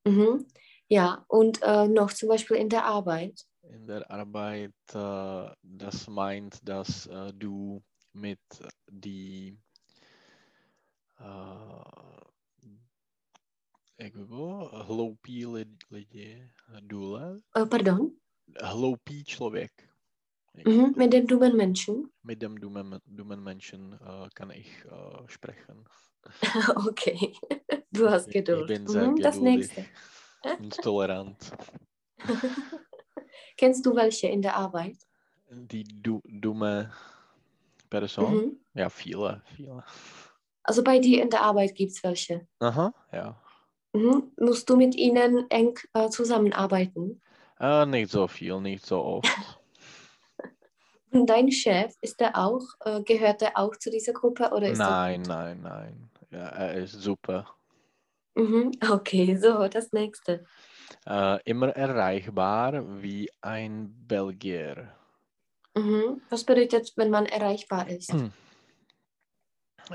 [0.06, 0.46] Mhm.
[0.90, 3.46] Ja, und äh, noch zum Beispiel in der Arbeit.
[3.72, 7.82] In der Arbeit, äh, das meint, dass äh, du
[8.14, 8.40] mit
[8.92, 9.58] die
[11.20, 12.22] äh,
[14.04, 18.12] jak by bylo, hloupí lid- lidi, důle, Äh, pardon?
[18.64, 19.72] hloupý člověk.
[20.68, 20.94] Mhm.
[20.98, 22.10] Mit dem dummen Menschen.
[22.24, 25.84] Mit dem dummen, dummen Menschen äh, kann ich äh, sprechen.
[26.90, 27.34] okay.
[27.92, 28.70] Du hast Geduld.
[28.70, 29.16] Ich bin sehr Mhm.
[29.22, 29.86] Das geduldig nächste.
[30.60, 31.52] und tolerant.
[33.58, 34.98] Kennst du welche in der Arbeit?
[35.50, 36.92] Die du, dumme
[37.90, 38.34] Person?
[38.36, 38.60] Mhm.
[38.74, 39.84] Ja, viele, viele.
[40.64, 42.48] Also bei dir in der Arbeit gibt es welche.
[42.60, 43.36] Aha, ja.
[43.94, 44.32] Mhm.
[44.40, 47.22] Musst du mit ihnen eng äh, zusammenarbeiten?
[47.60, 49.28] Äh, nicht so viel, nicht so oft.
[51.12, 55.22] Und dein Chef, ist der auch, äh, gehört er auch zu dieser Gruppe oder nein,
[55.24, 56.10] nein, nein.
[56.32, 57.46] Ja, er ist super.
[58.38, 58.72] Mhm.
[58.91, 60.46] Okay, so, das nächste.
[61.06, 64.94] Äh, immer erreichbar wie ein Belgier.
[65.76, 66.22] Mhm.
[66.30, 68.10] Was bedeutet, wenn man erreichbar ist?
[68.10, 68.32] Hm.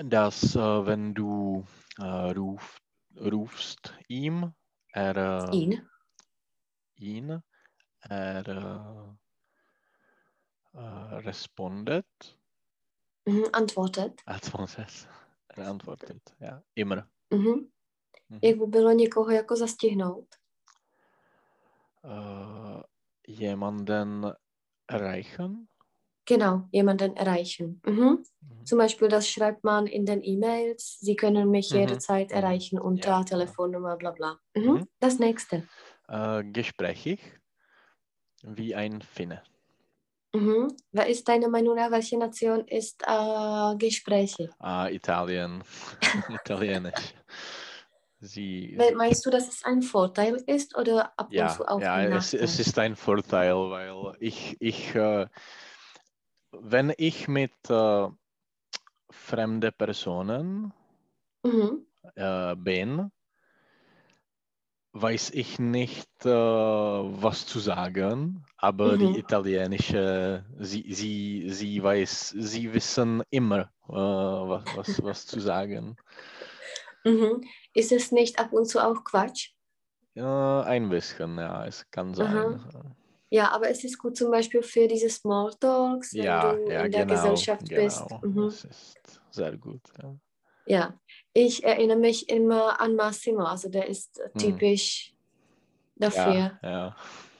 [0.04, 1.66] Dass, äh, wenn du
[1.98, 2.78] äh, ruf,
[3.18, 4.52] rufst ihm,
[4.92, 5.88] er, äh, Ihn.
[6.98, 7.42] ihn,
[8.00, 9.16] er
[10.74, 10.80] äh, äh,
[11.26, 12.38] respondet,
[13.26, 13.46] Mhm.
[13.52, 14.22] Antwortet.
[14.26, 15.08] antwortet,
[15.48, 17.08] er antwortet, ja, immer.
[17.32, 17.68] Mhm.
[18.30, 18.38] Mhm.
[18.42, 20.26] Jak by bylo někoho jako zastihnout?
[22.04, 22.82] Äh,
[23.28, 24.32] jemanden
[24.88, 25.66] erreichen.
[26.28, 27.80] Genau, jemanden erreichen.
[27.86, 28.08] Mhm.
[28.40, 28.64] Mhm.
[28.64, 30.98] Zum Beispiel, das schreibt man in den E-Mails.
[31.00, 31.80] Sie können mich Mhm.
[31.80, 32.36] jederzeit Mhm.
[32.36, 33.24] erreichen unter Ja, ja.
[33.24, 34.38] Telefonnummer, bla bla.
[34.54, 34.70] Mhm.
[34.70, 34.88] Mhm.
[35.00, 35.68] Das nächste.
[36.08, 37.20] Äh, gesprächig
[38.42, 39.42] wie ein Finne.
[40.34, 40.68] Mhm.
[40.92, 44.50] Wer ist deiner Meinung nach, welche Nation ist äh, Gespräche?
[44.58, 45.62] Ah, Italien,
[46.28, 47.14] Italienisch.
[48.26, 51.80] Sie, Me- Meinst du, dass es ein Vorteil ist oder ab und ja, zu auch
[51.80, 52.42] ja ein es, Nachteil?
[52.44, 55.26] es ist ein Vorteil, weil ich, ich äh,
[56.52, 58.08] wenn ich mit äh,
[59.10, 60.72] fremden Personen
[61.44, 61.86] Mhm.
[62.14, 63.10] äh, bin,
[64.92, 68.98] weiß ich nicht, äh, was zu sagen, aber Mhm.
[68.98, 75.96] die italienische, sie, sie, sie weiß, sie wissen immer, äh, was, was, was zu sagen.
[77.06, 77.42] Mhm.
[77.74, 79.52] Ist es nicht ab und zu auch Quatsch?
[80.14, 82.60] Ja, ein bisschen, ja, es kann sein.
[83.30, 86.92] Ja, aber es ist gut zum Beispiel für diese Smalltalks, wenn Ja, du ja, in
[86.92, 88.14] der genau, Gesellschaft bist.
[88.14, 88.22] genau.
[88.22, 88.60] Mhm.
[88.62, 89.82] Es ist sehr gut.
[90.02, 90.16] Ja.
[90.64, 90.98] Ja,
[91.32, 94.60] ich erinnere mich immer an Massimo, also der ist äh, Hm.
[94.60, 95.14] typisch
[95.96, 96.60] dafür.
[96.62, 96.96] Ja.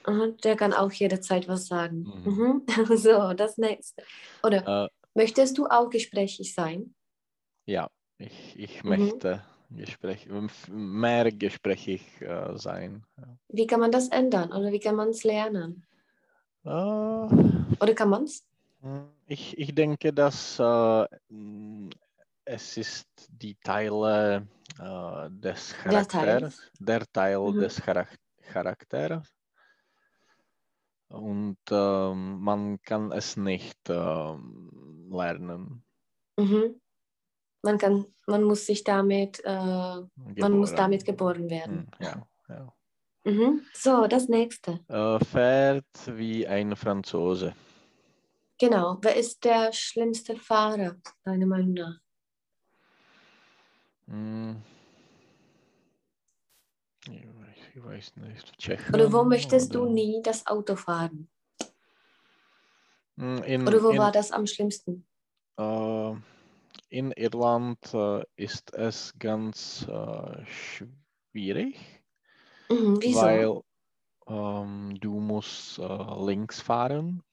[0.07, 2.15] Mhm, Der kann auch jederzeit was sagen.
[2.23, 2.25] Mhm.
[2.25, 2.65] Mhm.
[2.97, 4.07] So, das nächste.
[4.43, 6.95] Oder Äh, möchtest du auch gesprächig sein?
[7.65, 9.21] ja, ich, ich Mhm.
[9.23, 10.27] möchte Gespräch,
[10.69, 13.03] mehr gesprächig äh, sein.
[13.49, 15.83] Wie kann man das ändern oder wie kann man es lernen?
[16.63, 18.43] Äh, Oder kann man es?
[18.81, 21.05] Hm, Ich, ich denke, dass äh,
[22.45, 24.47] es ist die Teile
[24.79, 25.73] äh, des.
[25.73, 27.59] Charakters, der Teil Mhm.
[27.59, 28.09] des Charak
[28.53, 29.33] Charakters.
[31.09, 35.83] Und ähm, man kann es nicht ähm, lernen.
[36.37, 36.79] Mhm.
[37.63, 40.35] Man kann, man muss sich damit, äh, man muss
[40.71, 40.75] Geboren.
[40.75, 41.87] damit geboren werden.
[41.99, 42.73] Hm, Ja, ja.
[43.25, 43.61] Mhm.
[43.73, 44.79] So, das nächste.
[44.87, 47.53] Äh, fährt wie ein Franzose.
[48.59, 48.97] Genau.
[49.01, 51.99] Wer ist der schlimmste Fahrer, deiner Meinung nach?
[54.07, 54.61] Hm.
[57.05, 58.57] Ich weiß- ich weiß nicht.
[58.57, 61.29] Tschechien Oder wo möchtest du oder- nie das Auto fahren?
[63.17, 65.05] Hm, In, Oder wo in, war das am schlimmsten?
[65.57, 66.13] Äh,
[66.89, 72.03] in Irland äh, ist es ganz äh, schwierig,
[72.69, 72.99] Mhm.
[73.03, 73.61] Weil
[74.27, 77.23] ähm, du musst äh, links fahren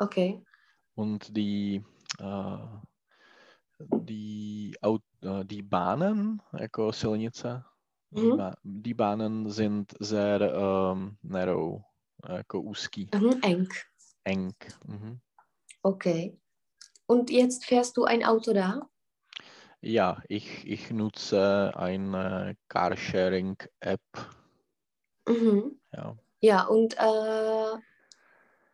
[0.00, 0.42] Okay.
[0.96, 1.82] und die,
[3.78, 4.74] die,
[5.44, 7.64] die Bahnen, jako silnice,
[8.12, 8.36] Mhm.
[8.36, 11.84] Ba- die Bahnen sind sehr ähm, narrow,
[12.28, 13.40] jako úzký, Mhm.
[13.42, 13.68] Eng.
[14.24, 14.54] eng.
[14.86, 15.20] Mhm.
[15.84, 16.38] Okay.
[17.08, 18.88] Und jetzt fährst du ein Auto da?
[19.80, 24.00] Ja, ich, ich nutze eine Carsharing-App.
[25.28, 25.80] Mhm.
[25.92, 26.16] Ja.
[26.42, 27.78] Ja, und äh,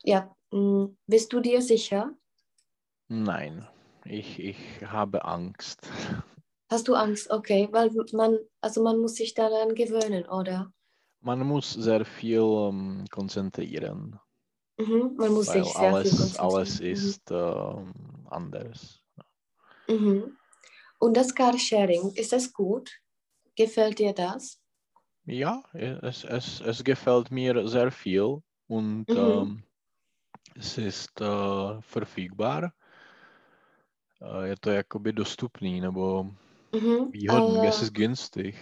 [0.05, 2.15] ja, mh, bist du dir sicher?
[3.09, 3.67] Nein,
[4.05, 5.89] ich, ich habe Angst.
[6.71, 7.31] Hast du Angst?
[7.31, 10.75] Okay, weil man, also man muss sich daran gewöhnen, oder?
[11.23, 14.21] Man muss sehr viel ähm, konzentrieren,
[14.79, 15.17] Mhm.
[15.17, 16.39] Man muss sich sehr viel alles, konzentrieren.
[16.39, 17.93] alles ist ähm,
[18.35, 19.01] anders.
[19.89, 20.37] Mhm.
[20.99, 22.91] Und das Carsharing, ist das gut?
[23.57, 24.61] Gefällt dir das?
[25.27, 29.17] Ja, es, es, es gefällt mir sehr viel und Mhm.
[29.17, 29.63] ähm,
[30.57, 32.75] es ist äh, verfügbar.
[34.21, 36.31] Äh, je to jakoby dostupný, nebo
[36.73, 37.11] Mhm.
[37.13, 38.57] výhodný, es Äh, ist günstig.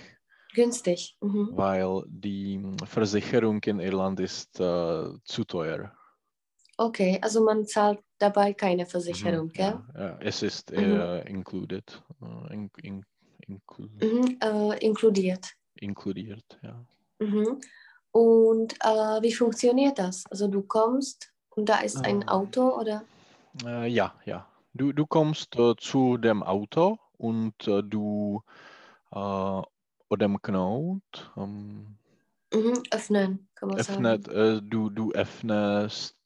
[0.54, 1.16] günstig.
[1.20, 1.56] Mhm.
[1.56, 5.92] weil die Versicherung in Irland ist äh, zu teuer.
[6.78, 9.80] Okay, also man zahlt dabei keine Versicherung, Mhm, gell?
[9.94, 10.92] ja, es ist Mhm.
[10.94, 12.02] äh, included,
[12.50, 13.04] in, in,
[13.46, 14.38] inclu Mhm.
[14.40, 15.54] Äh, inkludiert.
[15.80, 16.87] inkludiert, ja.
[17.20, 17.61] Mhm.
[18.12, 20.24] Und äh, wie funktioniert das?
[20.30, 22.28] Also du kommst und da ist ein Ähm.
[22.28, 23.08] Auto oder?
[23.64, 24.46] Äh, ja, ja.
[24.74, 28.42] Du, du kommst äh, zu dem Auto und äh, du
[29.12, 29.62] äh,
[30.18, 31.02] dem Knopf
[31.37, 31.98] ähm,
[32.54, 32.82] Mhm.
[32.90, 34.30] Öffnen, kann man öffnet, sagen.
[34.62, 36.16] du, du öffnest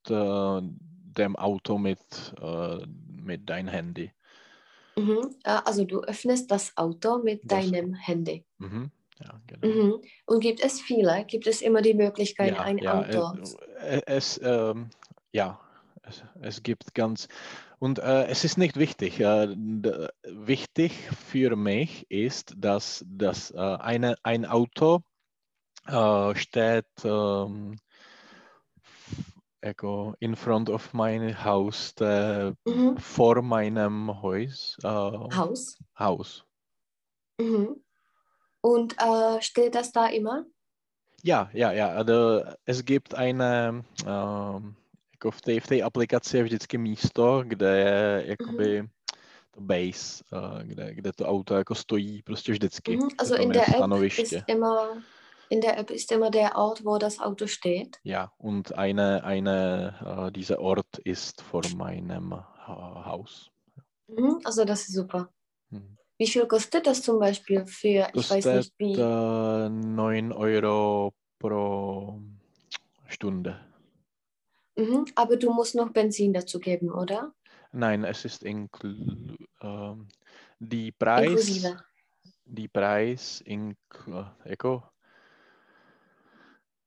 [1.18, 1.98] dem Auto mit,
[2.40, 4.12] äh, mit dein Handy.
[4.96, 5.34] Mhm.
[5.44, 8.44] Äh, also du öffnest das Auto mit Das- deinem Handy.
[8.58, 8.90] Mhm.
[9.22, 9.66] Ja, genau.
[9.74, 10.02] Mhm.
[10.26, 11.24] Und gibt es viele?
[11.26, 13.48] Gibt es immer die Möglichkeit, Ja, ein ja, Auto?
[13.80, 14.90] äh, es, ähm,
[15.32, 15.58] ja,
[16.02, 17.26] es, es gibt ganz,
[17.78, 19.20] und äh, es ist nicht wichtig.
[19.20, 19.48] Äh,
[20.24, 20.92] wichtig
[21.30, 25.00] für mich ist, dass, dass äh, eine, ein Auto
[25.86, 27.76] äh, steht ähm,
[29.66, 32.96] jako in front of my house, äh, Mhm.
[32.96, 34.76] vor meinem Haus.
[34.84, 34.88] Äh,
[35.36, 35.76] Haus.
[35.98, 36.44] Haus.
[37.42, 37.76] Mhm.
[38.62, 40.44] Und äh, steht das da immer?
[41.24, 41.88] Ja, ja, ja.
[41.88, 44.76] Also, es gibt eine, um,
[45.12, 48.88] jako v té, v té aplikaci je vždycky místo, kde je jakoby
[49.50, 52.96] to base, uh, kde, kde to auto jako stojí prostě vždycky.
[52.96, 53.08] Mhm.
[53.18, 54.44] Also in je der App ist stanoviště.
[54.46, 55.02] immer,
[55.48, 57.98] in der App ist immer der Ort, wo das Auto steht.
[58.02, 63.50] Ja, und eine, eine, uh, dieser Ort ist vor meinem uh, Haus.
[64.08, 64.40] Mhm.
[64.44, 65.28] Also das ist super.
[65.70, 65.96] Hm.
[66.18, 72.20] Wie viel kostet das zum Beispiel für, ich weiß nicht wie, uh, 9 Euro pro
[73.08, 73.60] Stunde.
[74.76, 75.06] mhm.
[75.14, 77.32] aber du musst noch Benzin dazu geben, oder?
[77.72, 80.08] Nein, es ist ähm,
[80.58, 81.76] die Preis, Inklusive.
[82.44, 84.95] die Preis inklu, jako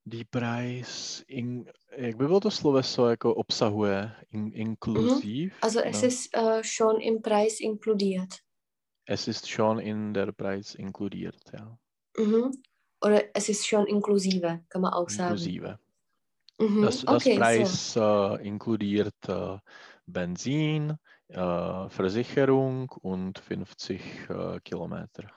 [0.10, 1.66] die Preis in,
[1.98, 5.54] jak by bylo to sloveso, jako obsahuje, in, inklusiv?
[5.62, 6.08] Also es no?
[6.08, 8.30] ist äh, schon im Preis inkludiert.
[9.06, 11.78] Es ist schon in der Preis inkludiert, ja.
[12.18, 12.52] Mhm.
[13.02, 15.32] Oder es ist schon inklusive, kann man auch sagen.
[15.32, 15.80] Inklusive.
[16.60, 16.82] Mhm.
[16.82, 17.40] Das, das okay, so.
[17.40, 19.58] Preis äh, inkludiert äh,
[20.06, 20.98] Benzin,
[21.30, 25.30] Versicherung und 50 äh, Kilometer.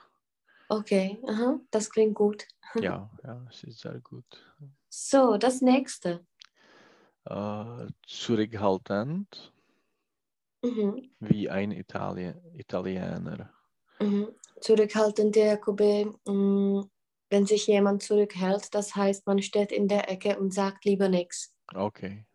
[0.73, 2.47] Okay, aha, das klingt gut.
[2.81, 4.25] Ja, ja, es ist sehr gut.
[4.89, 6.25] So, das nächste.
[7.25, 9.53] Äh, zurückhaltend
[10.63, 11.11] Mhm.
[11.19, 13.53] wie ein Italien, Italiener.
[13.99, 14.33] Mhm.
[14.61, 16.81] zurückhaltend, jakoby, mm,
[17.29, 21.53] wenn sich jemand zurückhält, das heißt, man steht in der Ecke und sagt lieber nichts.
[21.75, 22.25] Okay.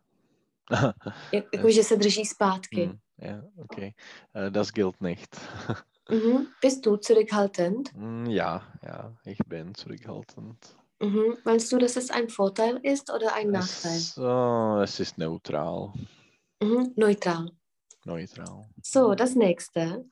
[1.31, 2.75] Jakože se drží zpátky.
[2.75, 3.93] Hm, ja, okay.
[4.33, 5.35] Äh, Das gilt nicht.
[6.09, 6.47] Mhm.
[6.61, 7.93] Bist du zurückhaltend?
[7.93, 10.57] Hm, Ja, ja, ich bin zurückhaltend.
[10.99, 11.37] Mhm.
[11.45, 13.97] Meinst du, dass es ein Vorteil ist oder ein Nachteil?
[13.97, 15.93] Es, äh, es ist neutral.
[16.61, 16.91] Mhm.
[16.95, 17.49] Neutral.
[18.05, 18.65] Neutral.
[18.81, 20.05] So, das nächste.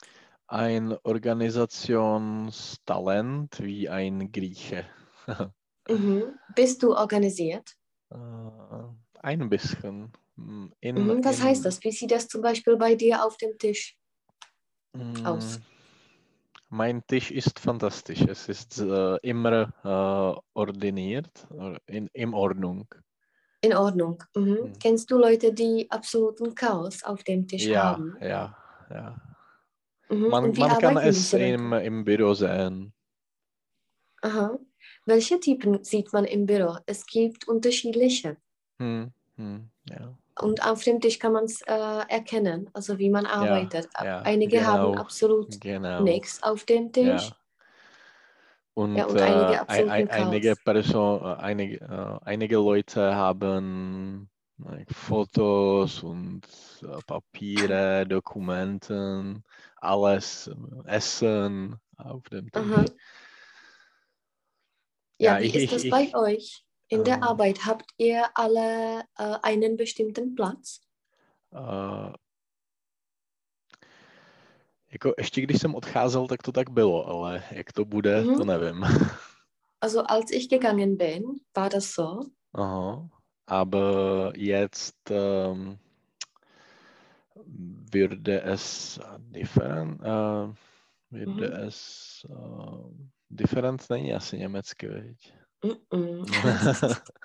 [0.48, 4.86] Ein Organisationstalent wie ein Grieche.
[5.90, 6.38] Mhm.
[6.54, 7.72] Bist du organisiert?
[8.12, 8.18] Äh,
[9.22, 10.12] Ein bisschen.
[10.36, 11.24] Hm, In, Mhm.
[11.24, 11.82] Was in- heißt das?
[11.82, 13.96] Wie sieht das zum Beispiel bei dir auf dem Tisch
[15.24, 15.62] aus?
[16.70, 18.22] Mein Tisch ist fantastisch.
[18.22, 22.88] Es ist äh, immer äh, ordiniert, äh, in, in Ordnung.
[23.62, 24.24] In Ordnung.
[24.36, 24.44] Mhm.
[24.44, 24.74] Mhm.
[24.80, 28.18] Kennst du Leute, die absoluten Chaos auf dem Tisch Ja, haben?
[28.22, 28.58] ja,
[28.90, 29.16] ja.
[30.10, 30.28] Mhm.
[30.28, 32.94] Man, man kann es im, im Büro sehen.
[34.22, 34.60] Aha.
[35.06, 36.78] Welche Typen sieht man im Büro?
[36.86, 38.38] Es gibt unterschiedliche.
[38.80, 40.18] Hm, hm, ja.
[40.42, 43.88] Und auf dem Tisch kann man es äh, erkennen, also wie man arbeitet.
[44.04, 45.00] ja, Einige haben genau.
[45.00, 46.04] absolut Genau.
[46.04, 47.30] nichts auf dem Tisch.
[47.30, 47.38] Ja.
[48.76, 50.56] Und, Ja, und einige äh, ei- absoluten ei- einige.
[50.58, 56.42] Person, äh, einige, äh, einige Leute haben like, Fotos und
[56.84, 59.44] äh, Papiere, Dokumenten,
[59.78, 60.54] alles, äh,
[60.90, 62.62] Essen auf dem Tisch.
[62.62, 62.86] Aha.
[65.20, 66.67] Ja, Ja, wie ich- ist ich- das ich- bei euch?
[66.90, 70.82] In der ähm, Arbeit habt ihr alle äh, einen bestimmten Platz?
[71.52, 72.14] Uh,
[74.92, 78.48] jako ještě když jsem odcházel, tak to tak bylo, ale jak to bude, to Mhm.
[78.48, 78.84] nevím.
[79.82, 81.24] Also als ich gegangen bin,
[81.56, 82.22] war das so.
[82.54, 83.10] Aha.
[83.48, 85.78] Aber jetzt ähm,
[87.92, 90.54] würde es different, äh,
[91.12, 91.68] würde Mhm.
[91.68, 95.34] es äh, different není asi německy, viď?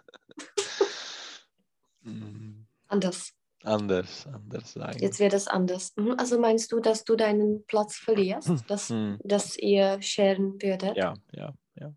[2.05, 3.33] Mm, anders.
[3.63, 4.99] anders, anders sein.
[4.99, 5.93] Jetzt wird es anders.
[5.97, 6.15] Mhm.
[6.19, 10.97] Also meinst du, dass du deinen Platz verlierst, dass, Hm, dass ihr scheren würdet?
[10.97, 11.93] ja, ja, ja.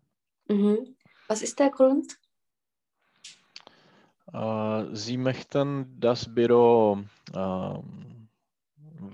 [0.48, 0.96] Mhm.
[1.28, 2.16] Was ist der Grund?
[4.32, 6.98] Äh, Sie möchten das Büro
[7.34, 8.28] ähm,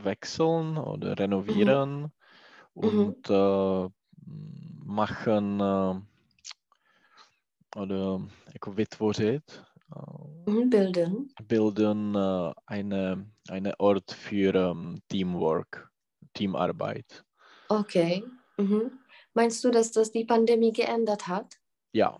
[0.04, 2.12] wechseln oder renovieren
[2.74, 3.88] und äh,
[4.84, 5.94] machen äh,
[7.76, 8.20] oder
[8.54, 9.62] jako vytvořit,
[9.96, 10.70] äh, Mhm.
[10.70, 11.28] Bilden.
[11.48, 15.88] bilden äh, eine, eine Ort für ähm, Teamwork,
[16.32, 17.24] Teamarbeit.
[17.70, 18.22] Okay.
[18.58, 18.98] Mhm.
[19.34, 21.56] Meinst du, dass das die Pandemie geändert hat
[21.92, 22.18] Ja,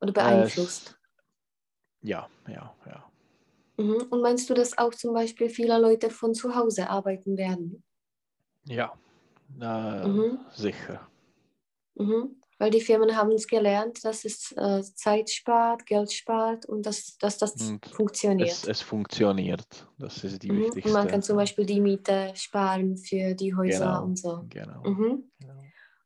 [0.00, 0.98] oder beeinflusst?
[2.02, 3.04] ja, ja, ja.
[3.78, 4.06] Mhm.
[4.10, 7.82] Und meinst du, dass auch zum Beispiel viele Leute von zu Hause arbeiten werden?
[8.64, 8.92] Ja,
[9.60, 10.38] äh, Mhm.
[10.54, 11.00] sicher.
[11.96, 12.41] Mhm.
[12.62, 17.16] Weil die Firmen haben es gelernt, dass es äh, Zeit spart, Geld spart und dass,
[17.18, 18.50] dass das Und funktioniert.
[18.50, 19.88] Es, es funktioniert.
[19.98, 20.58] Das ist die Mhm.
[20.66, 20.88] wichtigste.
[20.88, 24.04] Und man kann zum Beispiel die Miete sparen für die Häuser Genau.
[24.04, 24.44] und so.
[24.48, 24.80] Genau.
[24.88, 25.32] Mhm.
[25.40, 25.62] genau.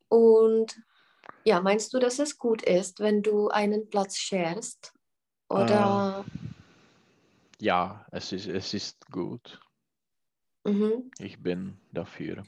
[0.08, 0.80] Und
[1.44, 4.94] ja, meinst du, dass es gut ist, wenn du einen Platz sharest?
[5.50, 6.24] Oder
[7.60, 9.60] Ja, es ist, es ist gut.
[10.64, 11.10] mhm.
[11.18, 12.44] Ich bin dafür.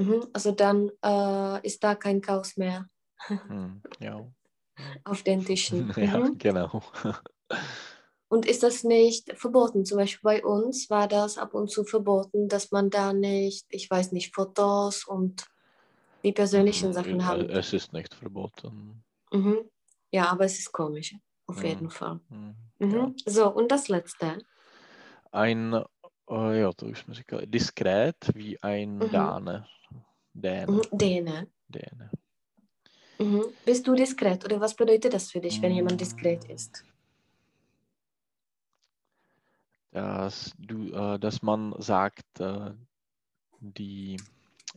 [0.00, 0.26] Mhm.
[0.32, 2.88] also dann äh, ist da kein Chaos mehr
[3.28, 4.26] Hm, ja.
[5.04, 5.92] auf den Tischen.
[5.96, 6.38] ja, Mhm.
[6.38, 6.82] genau.
[8.28, 9.84] Und ist das nicht verboten?
[9.84, 13.90] Zum Beispiel bei uns war das ab und zu verboten, dass man da nicht, ich
[13.90, 15.46] weiß nicht, Fotos und
[16.24, 17.50] die persönlichen Sachen Äh, haben.
[17.50, 19.02] Es ist nicht verboten.
[19.32, 19.68] Mhm.
[20.12, 21.68] Ja, aber es ist komisch, auf Mhm.
[21.68, 22.20] jeden Fall.
[22.28, 22.94] Hm, Mhm.
[22.94, 23.12] ja.
[23.26, 24.38] So, und das letzte.
[25.32, 25.74] Ein,
[26.30, 29.10] äh, ja, už jsme říkali, diskret wie ein Mhm.
[29.12, 29.64] Dane.
[30.34, 30.72] Däne.
[30.72, 30.98] Mhm.
[30.98, 31.46] Däne.
[31.68, 32.10] Däne.
[33.20, 33.44] Mhm.
[33.66, 36.84] Bist du diskret oder was bedeutet das für dich, wenn jemand diskret ist?
[39.92, 42.72] Dass, du, äh, dass man sagt, äh,
[43.60, 44.16] die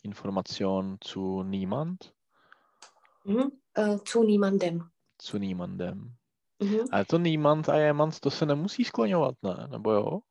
[0.02, 2.14] Information zu niemand,
[3.26, 3.52] Mhm.
[3.76, 4.89] Äh, zu niemandem.
[5.18, 6.16] zu niemandem.
[6.60, 6.88] Mhm.
[6.91, 9.68] Ale to niemand a jemand, to se nemusí skloňovat, ne?
[9.72, 10.22] Nebo jo?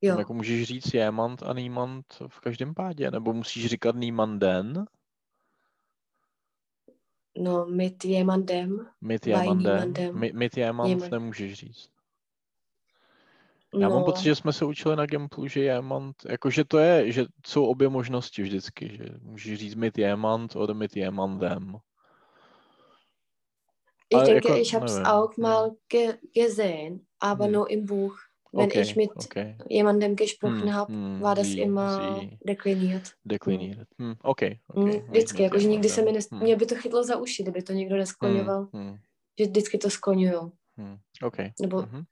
[0.00, 0.18] Jo.
[0.18, 4.86] Jako můžeš říct jemand a niemand v každém pádě, nebo musíš říkat niemanden,
[7.38, 8.86] No, mit jemandem.
[9.00, 10.38] mit jemandem, niemandem.
[10.38, 11.12] mit, jemand Jemand.
[11.12, 11.90] nemůžeš říct.
[13.78, 17.12] Já no, mám pocit, že jsme se učili na Gimplu, že jemand, jakože to je,
[17.12, 21.76] že jsou obě možnosti vždycky, že můžeš říct mit jemand oder mit jemandem.
[24.10, 27.52] ich denke, könnt- ich habe es auch mal ge gesehen, aber Hm.
[27.52, 28.18] nur im Buch.
[28.52, 29.56] Wenn okay, ich mit okay.
[29.68, 31.88] jemandem gesprochen Hm, habe, hm, war das sie- immer
[32.20, 33.14] sie- dekliniert.
[33.24, 33.88] Dekliniert.
[33.98, 34.76] Hm, OK, OK.
[34.76, 36.28] Mm, Mají Vždycky, jakože nějaké nikdy se mi, nes...
[36.30, 38.98] Hm, mě by to chytlo za uši, kdyby to někdo neskloňoval, hm, hm,
[39.38, 40.40] že vždycky to skloňují.
[40.76, 40.96] hm.
[41.22, 41.36] OK.
[41.60, 42.04] Nebo Mhm.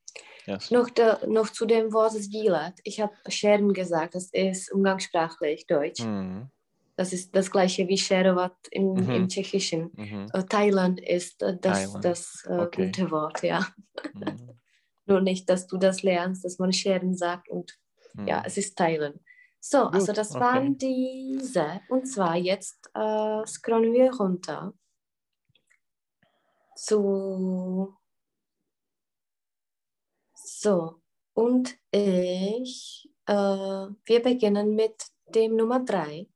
[0.48, 0.70] Yes.
[0.70, 2.74] noch, de, noch zu dem Wort Sdilet.
[2.84, 6.00] Ich habe scheren gesagt, das ist umgangssprachlich Deutsch.
[6.02, 6.48] Hm,
[6.96, 9.10] Das ist das gleiche wie scherovat im, Mhm.
[9.10, 9.90] im Tschechischen.
[9.96, 12.04] mhm, Thailand ist das, Thailand.
[12.04, 12.86] das äh, Okay.
[12.86, 13.66] gute Wort, ja.
[15.06, 17.78] Nur nicht, dass du das lernst, dass man scheren sagt und
[18.12, 18.26] hm.
[18.26, 19.20] ja, es ist Teilen.
[19.60, 20.40] So, also Gut, das okay.
[20.40, 21.80] waren diese.
[21.88, 24.74] Und zwar jetzt äh, scrollen wir runter
[26.76, 27.96] zu.
[30.34, 31.00] So,
[31.32, 36.28] und ich, äh, wir beginnen mit dem Nummer drei.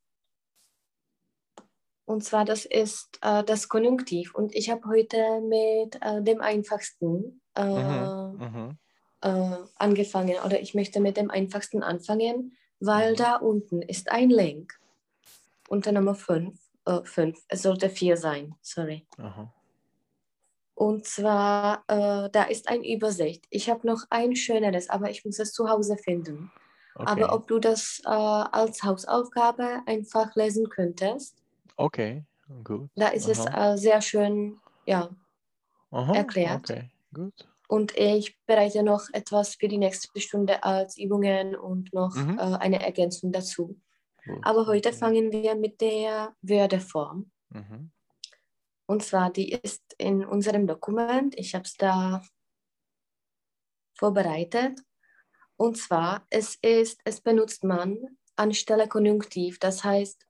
[2.06, 4.34] Und zwar, das ist äh, das Konjunktiv.
[4.34, 8.78] Und ich habe heute mit äh, dem einfachsten äh, Mhm, mhm.
[9.22, 13.16] äh, angefangen oder ich möchte mit dem einfachsten anfangen, weil Mhm.
[13.16, 14.78] da unten ist ein Link
[15.68, 16.58] unter Nummer 5.
[16.86, 17.44] Äh, fünf.
[17.48, 19.06] Es sollte 4 sein, sorry.
[19.18, 19.52] Aha.
[20.74, 23.44] Und zwar, äh, da ist eine Übersicht.
[23.50, 26.50] Ich habe noch ein schöneres, aber ich muss es zu Hause finden.
[26.94, 27.10] Okay.
[27.10, 31.36] Aber ob du das äh, als Hausaufgabe einfach lesen könntest,
[31.76, 32.24] Okay,
[32.64, 32.90] gut.
[32.96, 33.74] da ist es Aha.
[33.74, 35.10] äh, sehr schön, ja.
[35.90, 36.70] Aha, erklärt.
[36.70, 37.48] Okay, gut.
[37.68, 42.38] Und ich bereite noch etwas für die nächste Stunde als Übungen und noch Mhm.
[42.38, 43.78] äh, eine Ergänzung dazu.
[44.42, 47.30] Aber heute fangen wir mit der Wörterform.
[47.50, 47.92] Mhm.
[48.86, 51.34] Und zwar, die ist in unserem Dokument.
[51.38, 52.22] Ich habe es da
[53.94, 54.80] vorbereitet.
[55.56, 57.98] Und zwar, es ist, es benutzt man
[58.36, 59.58] anstelle Konjunktiv.
[59.58, 60.26] Das heißt,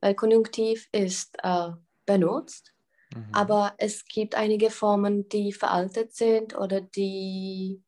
[0.00, 1.70] weil Konjunktiv ist äh,
[2.04, 2.73] benutzt,
[3.14, 3.28] Mhm.
[3.32, 7.82] aber es gibt einige Formen, die veraltet sind oder die,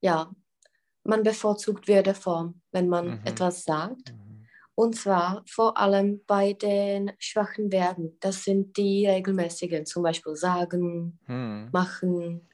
[0.00, 0.30] ja,
[1.04, 3.20] man bevorzugt Wörterform, wenn man Mhm.
[3.24, 4.12] etwas sagt.
[4.12, 4.44] Mhm.
[4.74, 8.16] Und zwar vor allem bei den schwachen Verben.
[8.20, 11.70] Das sind die regelmäßigen, zum Beispiel sagen, Mhm.
[11.72, 12.48] machen.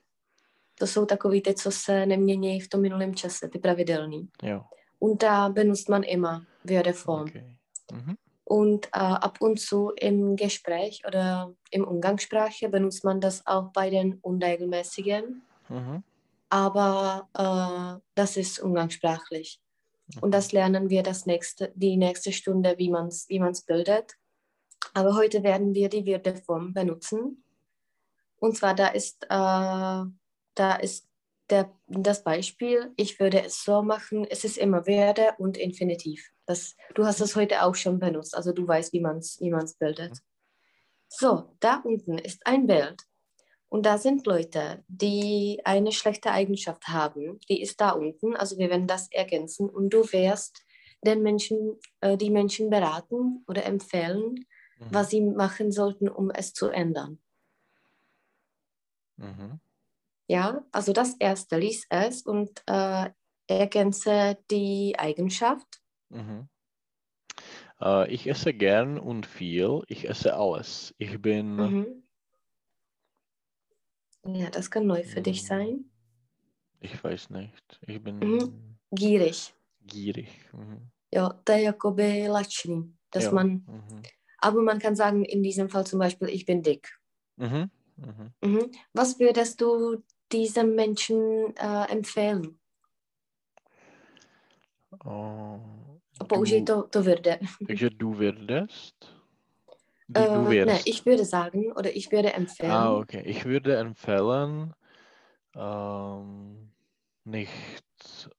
[0.78, 4.28] To jsou takový ty, co se nemění v tom minulém čase, ty pravidelný.
[4.42, 4.64] Ja,
[5.00, 7.28] Und da benutzt man immer Wörterform.
[7.28, 7.56] okay.
[7.92, 8.16] Mhm.
[8.44, 13.88] Und äh, ab und zu im Gespräch oder im Umgangssprache benutzt man das auch bei
[13.88, 15.42] den unregelmäßigen.
[15.68, 16.02] Mhm.
[16.50, 19.60] Aber äh, das ist umgangssprachlich.
[20.20, 24.16] Und das lernen wir das nächste, die nächste Stunde, wie man es wie man's bildet.
[24.92, 27.42] Aber heute werden wir die Wörterform benutzen.
[28.36, 31.08] Und zwar da ist, äh, da ist
[31.54, 36.30] der, das Beispiel, ich würde es so machen, es ist immer Werde und Infinitiv.
[36.46, 39.50] Das, du hast es heute auch schon benutzt, also du weißt, wie man es wie
[39.50, 40.18] man's bildet.
[41.08, 43.02] So, da unten ist ein Bild.
[43.68, 47.40] Und da sind Leute, die eine schlechte Eigenschaft haben.
[47.48, 48.36] Die ist da unten.
[48.36, 49.68] Also wir werden das ergänzen.
[49.68, 50.62] Und du wirst
[51.02, 54.46] den Menschen, äh, die Menschen beraten oder empfehlen,
[54.78, 54.86] Mhm.
[54.90, 57.18] was sie machen sollten, um es zu ändern.
[59.16, 59.60] Mhm.
[60.30, 63.10] Ja, also das erste, lies es und äh,
[63.46, 65.80] ergänze die Eigenschaft.
[66.10, 66.48] Mhm.
[67.80, 69.82] Äh, ich esse gern und viel.
[69.88, 70.94] Ich esse alles.
[70.98, 72.04] Ich bin Mhm.
[74.26, 75.46] Ja, das kann neu für dich Mhm.
[75.46, 75.90] sein.
[76.80, 77.78] Ich weiß nicht.
[77.86, 78.78] Ich bin Mhm.
[78.92, 79.54] Gierig.
[79.80, 80.28] gierig.
[80.52, 80.90] Mhm.
[81.12, 82.94] Ja, je jakoby lačný.
[83.10, 83.32] Dass Ja.
[83.32, 84.08] man, Mhm.
[84.40, 86.88] aber man kann sagen, in diesem Fall zum Beispiel, ich bin dick.
[87.38, 87.70] Mhm.
[87.96, 88.34] Mhm.
[88.42, 88.70] Mhm.
[88.92, 90.02] Was würdest du
[90.34, 92.58] diesem Menschen äh, empfehlen?
[95.04, 95.60] Oh,
[96.28, 97.38] Použij to, to würde.
[97.66, 98.94] takže du würdest?
[100.08, 102.70] Du, Äh, du ne, ich würde sagen oder ich würde empfehlen.
[102.70, 103.22] Ah, okay.
[103.26, 104.74] Ich würde empfehlen,
[105.56, 106.70] ähm,
[107.24, 107.50] nicht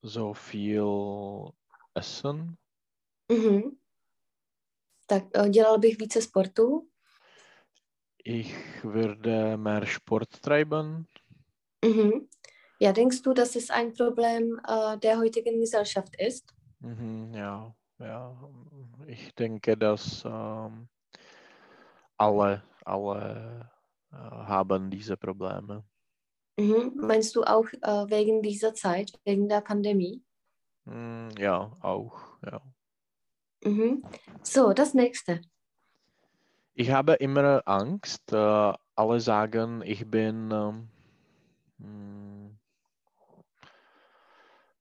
[0.02, 1.52] so viel
[1.94, 2.56] essen.
[3.28, 3.78] Mhm.
[5.06, 6.88] Tak äh, dělal bych více sportu.
[8.24, 11.06] Ich würde mehr Sport treiben.
[11.86, 12.28] Mhm.
[12.78, 16.52] Ja, denkst du, dass es ein Problem äh, der heutigen Gesellschaft ist?
[16.80, 18.36] Mhm, ja, ja.
[19.06, 20.88] Ich denke, dass ähm,
[22.18, 23.70] alle, alle
[24.12, 25.84] äh, haben diese Probleme.
[26.58, 26.92] Mhm.
[26.96, 30.22] Meinst du auch äh, wegen dieser Zeit, wegen der Pandemie?
[30.84, 32.60] Mm, ja, auch, ja.
[33.64, 34.02] Mhm.
[34.42, 35.40] So, das nächste.
[36.74, 38.32] Ich habe immer Angst.
[38.32, 40.50] Äh, alle sagen, ich bin
[41.80, 42.56] ähm, mm,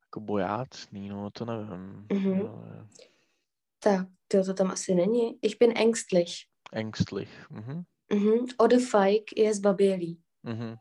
[0.03, 2.07] jako bojácný, no to nevím.
[2.11, 2.41] Mhm.
[2.41, 2.87] Eh,
[3.79, 5.39] Tak, to, to tam asi není.
[5.41, 6.47] Ich bin ängstlich.
[6.71, 7.29] Ängstlich.
[7.49, 7.83] Mhm.
[8.13, 8.45] Mhm.
[8.57, 10.17] Oder feig, ist babeli.
[10.43, 10.75] Mhm.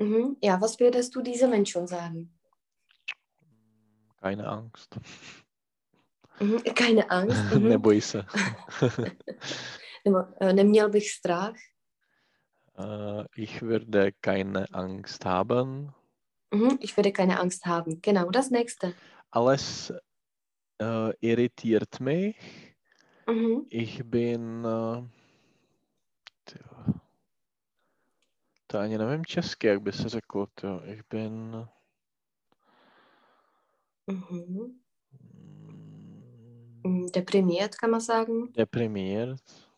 [0.00, 0.36] Mhm.
[0.42, 2.30] Ja, was würdest du diesem Menschen sagen?
[4.22, 4.98] Keine Angst.
[6.40, 6.62] Mhm.
[6.74, 7.42] Keine Angst.
[7.54, 7.68] Mhm.
[7.68, 8.26] Neboj se.
[10.04, 11.54] Nebo eh, neměl bych strach.
[12.80, 15.94] Äh, ich würde keine Angst haben.
[16.52, 16.78] Mhm.
[16.80, 18.00] Ich würde keine Angst haben.
[18.02, 18.94] Genau, das nächste.
[19.30, 19.92] Alles
[20.78, 22.36] äh, irritiert mich.
[23.26, 23.66] Mhm.
[23.68, 24.64] Ich bin...
[24.64, 25.02] Äh,
[28.66, 30.46] to ani nevím česky, jak by se řeklo.
[30.54, 30.82] To.
[30.84, 31.66] Ich bin...
[34.06, 34.80] Mhm.
[36.84, 38.52] Mm, Deprimiert kann man sagen.
[38.52, 39.69] Deprimiert.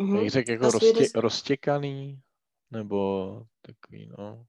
[0.00, 0.16] Mhm.
[0.16, 2.20] Jak řekl, jako roztě, würdest- roztěkaný,
[2.70, 4.46] nebo takový, no.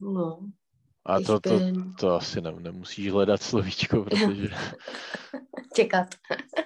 [0.00, 0.50] No,
[1.04, 1.60] A ich to, to,
[1.98, 4.48] to asi ne, nemusíš hledat slovíčko, protože
[5.74, 6.14] Tickert.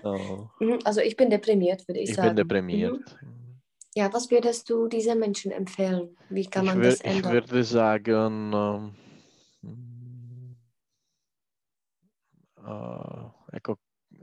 [0.04, 0.78] no, Mhm.
[0.84, 2.28] Also ich bin deprimiert, würde ich, ich sagen.
[2.28, 3.22] bin deprimiert.
[3.22, 3.58] Mhm.
[3.96, 6.16] Ja, was würdest du diesen Menschen empfehlen?
[6.30, 7.32] Wie kann Ich, man wür, das ich ändern?
[7.32, 8.52] würde sagen,
[12.58, 13.76] äh, jako,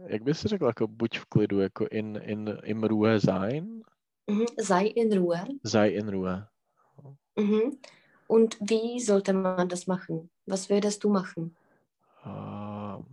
[0.08, 3.82] jak bys řekl, jako buď v klidu, jako in, in, im Ruhe sein,
[4.30, 4.46] Mhm.
[4.60, 5.46] Sei in Ruhe.
[5.64, 6.48] sei in Ruhe.
[7.36, 7.78] Mhm.
[8.28, 10.30] Und wie sollte man das machen?
[10.46, 11.56] Was würdest du machen?
[12.26, 13.04] Äh,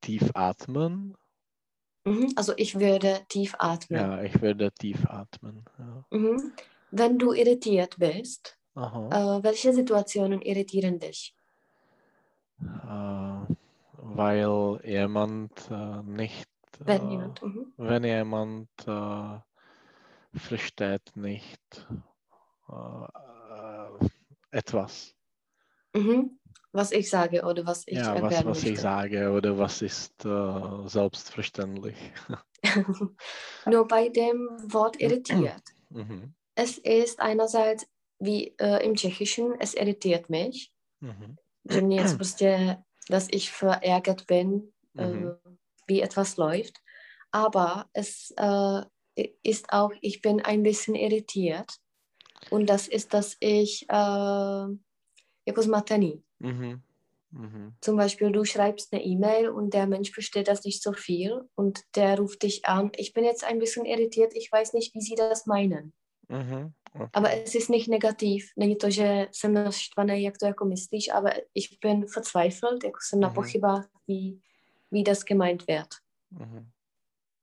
[0.00, 1.14] tief atmen.
[2.04, 2.32] Mhm.
[2.36, 4.00] Also ich würde tief atmen.
[4.00, 5.64] Ja, ich werde tief atmen.
[5.78, 6.04] Ja.
[6.10, 6.52] Mhm.
[6.90, 11.34] Wenn du irritiert bist, äh, welche Situationen irritieren dich?
[12.60, 13.54] Äh,
[14.14, 16.48] weil jemand äh, nicht,
[16.78, 17.42] Wenn äh, jemand.
[17.42, 17.72] Mhm.
[17.76, 19.40] wenn jemand äh,
[20.38, 21.86] versteht nicht
[22.68, 24.06] äh,
[24.50, 25.14] etwas.
[25.94, 26.38] Mhm.
[26.72, 30.88] Was ich sage oder was ich ja, was, was ich sage oder was ist äh,
[30.88, 31.96] selbstverständlich.
[33.66, 35.62] Nur bei dem Wort irritiert.
[35.88, 36.34] Mhm.
[36.54, 37.86] Es ist einerseits
[38.18, 41.36] wie äh, im Tschechischen, es irritiert mich, Mhm.
[41.70, 42.76] že mě prostě,
[43.08, 45.36] dass ich verärgert bin, äh, Mhm.
[45.86, 46.82] wie etwas läuft.
[47.30, 48.82] Aber es äh,
[49.42, 51.70] ist auch, ich bin ein bisschen irritiert.
[52.50, 54.66] Und das ist, dass ich äh,
[55.46, 56.22] jako zmatený.
[56.38, 56.82] Mhm.
[57.30, 57.74] Mhm.
[57.80, 61.82] Zum Beispiel, du schreibst eine E-Mail und der Mensch versteht das nicht so viel und
[61.94, 62.90] der ruft dich an.
[62.96, 65.92] Ich bin jetzt ein bisschen irritiert, ich weiß nicht, wie sie das meinen.
[66.28, 66.72] Mhm.
[66.96, 67.10] Okay.
[67.12, 68.44] Aber es ist nicht negativ.
[68.56, 73.20] Není to, že jsem naštvaný, jak to jako myslíš, aber ich bin verzweifelt, jako jsem
[73.20, 73.34] na Mhm.
[73.34, 74.38] pochybách, wie,
[74.92, 75.88] wie das gemeint wird.
[76.30, 76.70] Mhm.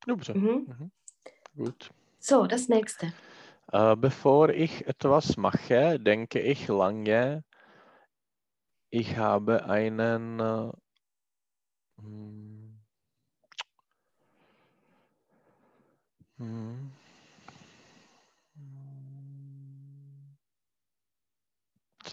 [0.08, 0.34] Dobře.
[0.34, 0.66] Mhm.
[0.68, 0.89] Mhm.
[1.54, 1.91] Gut.
[2.22, 3.14] So, das nächste.
[3.74, 7.43] Äh, bevor ich etwas mache, denke ich lange,
[8.91, 10.72] ich habe einen äh,
[11.99, 12.80] hm,
[16.38, 16.91] hm,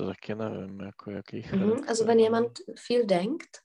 [0.00, 1.88] to taky nevím, jako jaký Mhm.
[1.88, 2.24] Also wenn mám.
[2.24, 3.58] jemand viel denkt,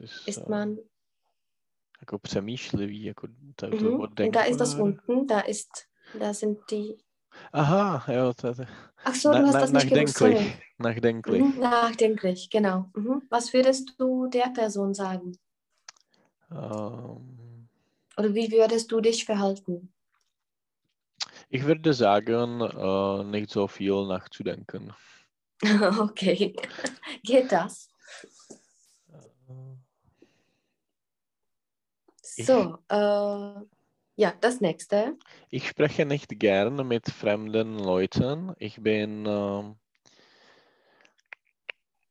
[0.00, 0.76] ist, ist äh, man...
[2.00, 3.98] jako přemýšlivý, jako to, to Mhm.
[3.98, 5.68] Wort Und da ist das unten, da ist,
[6.18, 6.96] da sind die...
[7.52, 8.62] Aha, jo, to, to,
[9.04, 10.34] Ach so, du hast das nicht gewusst, sorry.
[10.34, 10.62] nachdenklich.
[10.78, 11.42] Nachdenklich.
[11.42, 11.60] Mhm.
[11.60, 12.90] Nachdenklich, genau.
[12.94, 13.22] Mhm.
[13.30, 15.32] Was würdest du der Person sagen?
[16.50, 17.68] Ähm,
[18.16, 19.92] Oder wie würdest du dich verhalten?
[21.48, 24.92] Ich würde sagen, äh, nicht so viel nachzudenken.
[25.98, 26.54] okay.
[27.22, 27.88] Geht das?
[32.36, 33.64] Äh, So, äh,
[34.16, 35.16] ja, das nächste.
[35.50, 38.54] Ich spreche nicht gern mit fremden Leuten.
[38.58, 39.76] Ich bin ähm,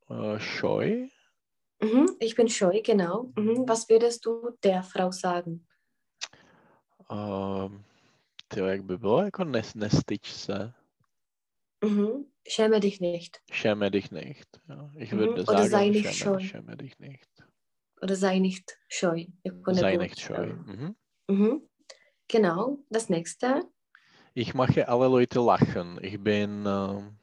[0.10, 1.08] äh, scheu.
[1.82, 2.16] Mhm.
[2.20, 3.32] Ich bin scheu, genau.
[3.36, 3.68] Mhm.
[3.68, 5.68] Was würdest du der Frau sagen?
[7.10, 7.84] Ähm,
[8.48, 10.74] tyjo, jak by bylo jako nes, nestyč se.
[11.84, 12.26] Mhm.
[12.48, 13.38] Schäme dich nicht.
[13.52, 14.48] Schäme dich nicht.
[14.70, 14.92] Ja.
[14.98, 16.48] Ich Mhm, würde oder sei sagen, nicht schäme, scheu.
[16.48, 17.30] schäme dich nicht.
[18.02, 19.26] Oder sei nicht scheu.
[19.44, 20.54] Jako Sei nebuď, nicht scheu.
[20.54, 20.96] Mhm.
[21.32, 21.62] Mhm.
[22.28, 23.62] Genau, das nächste.
[24.34, 25.98] Ich mache alle Leute lachen.
[26.02, 27.18] Ich bin ähm,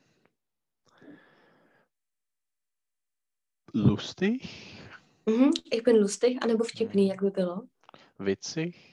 [3.75, 4.49] lustig,
[5.27, 5.53] Mhm.
[5.71, 7.69] Ich bin lustig, anebo vtipný, jak by bylo.
[8.19, 8.92] witzig.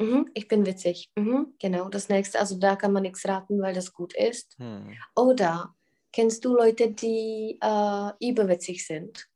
[0.00, 0.30] Mhm.
[0.34, 1.10] Ich bin witzig.
[1.16, 1.54] Mhm.
[1.58, 2.40] Genau, das nächste.
[2.40, 4.56] Also da kann man nichts raten, weil das gut ist.
[4.58, 4.96] Hm.
[5.14, 5.74] Oder
[6.12, 9.26] kennst du Leute, die äh, überwitzig sind,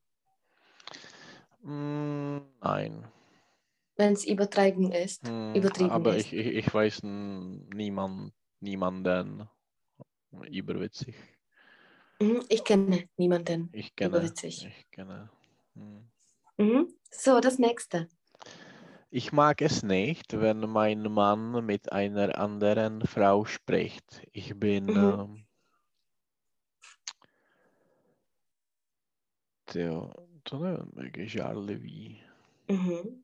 [1.67, 3.09] Mm, nein.
[3.97, 5.27] wenn es übertrieben ist?
[5.27, 6.27] Hm, Übertrieben aber ist.
[6.27, 9.49] ich, ich, ich weiß niemand, niemanden
[10.51, 11.15] überwitzig.
[12.21, 12.45] Mhm.
[12.51, 13.71] Ich kenne niemanden.
[13.73, 14.11] Ich kenne.
[14.11, 14.67] Überwitzig.
[14.67, 15.31] Ich kenne.
[15.75, 16.05] Hm.
[16.59, 16.95] Mhm.
[17.11, 18.09] So, das nächste.
[19.17, 24.27] Ich mag es nicht, wenn mein Mann mit einer anderen Frau spricht.
[24.33, 25.47] Ich bin Mhm.
[29.73, 30.11] ähm,
[30.45, 32.23] to nevím, jak je žárlivý.
[32.69, 33.23] Mhm.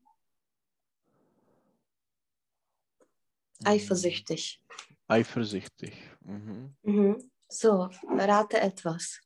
[3.65, 4.61] Eifersüchtig.
[5.09, 5.93] Eifersüchtig.
[6.21, 6.73] Mhm.
[6.83, 7.15] Mhm.
[7.51, 9.19] So, rate etwas.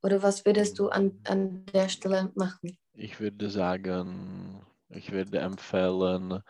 [0.00, 2.78] Oder was würdest du an, an der Stelle machen?
[2.94, 6.42] Ich würde sagen, ich würde empfehlen,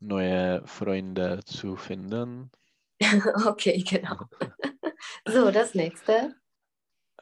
[0.00, 2.50] neue Freunde zu finden.
[3.46, 4.16] okay, genau.
[5.26, 6.34] so, das nächste.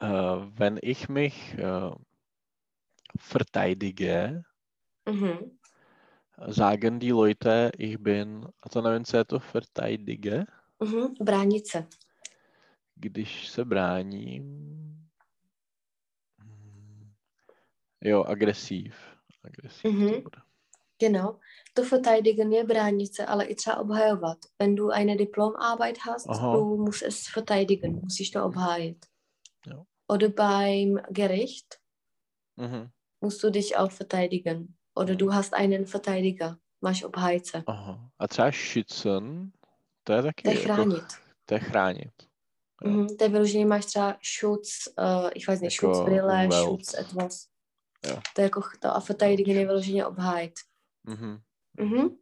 [0.01, 0.07] Äh,
[0.57, 1.91] wenn ich mich äh,
[3.19, 4.43] verteidige,
[5.07, 5.57] Mhm.
[6.47, 10.45] sagen die Leute, ich bin, to nevím, co je to verteidige,
[10.81, 11.13] Mhm.
[11.19, 11.87] Bránit se.
[12.95, 15.09] když se bráním.
[16.39, 17.13] Mm,
[18.01, 18.95] Jo, agresiv.
[19.43, 19.83] Agresiv.
[19.83, 20.23] to Mhm.
[20.23, 20.41] bude.
[21.01, 21.39] Genau.
[21.73, 24.37] To verteidigen je bránit se, ale i třeba obhajovat.
[24.59, 26.53] Wenn du eine Diplomarbeit hast, Aha.
[26.55, 29.05] du musst es verteidigen, musst du obhájit.
[29.67, 29.83] Ja.
[30.07, 31.79] Oder beim Gericht
[32.57, 32.89] Mhm.
[33.21, 34.67] musst du dich auch verteidigen.
[34.95, 37.63] Oder du hast einen Verteidiger, máš obhájce.
[37.67, 38.09] Aha.
[38.19, 39.51] A třeba schützen,
[40.03, 41.03] to je taky To je jako- chránit.
[41.45, 42.11] to je chránit.
[42.83, 42.91] Jo.
[42.91, 43.07] Mhm.
[43.17, 46.49] To je vyloženě máš třeba Schutz, uh, ich weiß nicht, Jako Schutzbrille.
[46.51, 47.47] Schutz etwas.
[48.09, 48.19] Jo.
[48.35, 50.53] To je jako to a verteidigen je vyloženě obhájit.
[51.03, 51.41] Mhm.
[51.77, 52.17] Mhm.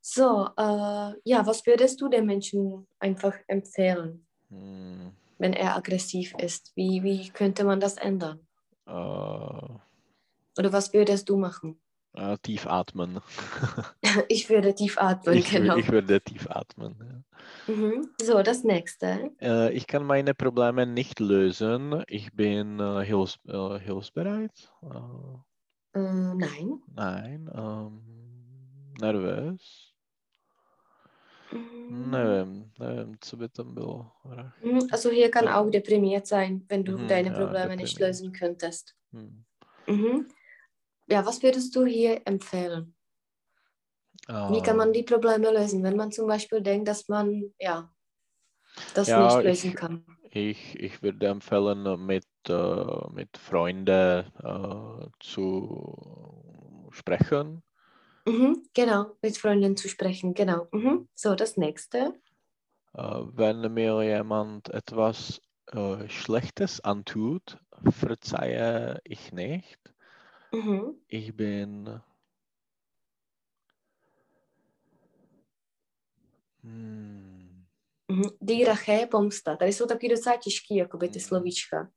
[0.00, 6.72] So, äh, ja, was würdest du den Menschen einfach empfehlen, Mm, wenn er aggressiv ist?
[6.74, 8.46] Wie, wie könnte man das ändern?
[8.86, 9.78] äh,
[10.58, 11.80] Oder was würdest du machen?
[12.14, 13.20] äh, tief atmen.
[14.28, 15.76] Ich würde tief atmen, ich, genau.
[15.76, 17.24] ich würde tief atmen.
[17.66, 17.74] Ja.
[17.74, 18.08] Mhm.
[18.20, 19.30] So, das nächste.
[19.40, 22.02] Äh, ich kann meine Probleme nicht lösen.
[22.08, 24.72] Ich bin äh, hilfs äh, hilfsbereit.
[25.94, 26.82] Äh, nein.
[26.94, 27.50] nein.
[27.54, 28.02] Ähm,
[29.00, 29.92] nervös.
[31.52, 32.10] Mhm.
[32.10, 34.10] Nevím, nevím, co by tam bylo.
[34.24, 34.58] Rach.
[34.64, 38.00] Mhm, Also hier kann auch deprimiert sein, wenn du Mhm, deine ja, Probleme nicht deprimiert.
[38.00, 38.94] lösen könntest.
[39.12, 39.44] Hm.
[39.86, 40.28] Mhm.
[41.08, 42.94] Ja, was würdest du hier empfehlen?
[44.28, 47.92] Wie kann man Ähm, die Probleme lösen, wenn man zum Beispiel denkt, dass man ja
[48.94, 50.04] das Ja, nicht ich- lösen kann?
[50.34, 57.62] Ich, ich würde empfehlen, mit, äh, mit Freunden äh, zu sprechen.
[58.26, 60.68] Mhm, genau, mit Freunden zu sprechen, genau.
[60.72, 61.08] Mhm.
[61.14, 62.14] So, das nächste.
[62.94, 65.40] Äh, wenn mir jemand etwas
[65.72, 67.58] äh, Schlechtes antut,
[67.90, 69.78] verzeihe ich nicht.
[70.52, 70.96] Mhm.
[71.08, 72.00] Ich bin.
[76.62, 77.66] Hmm.
[78.40, 79.56] Die Rache je pomsta.
[79.56, 81.90] Tady jsou taky docela těžký, jakoby ty slovíčka.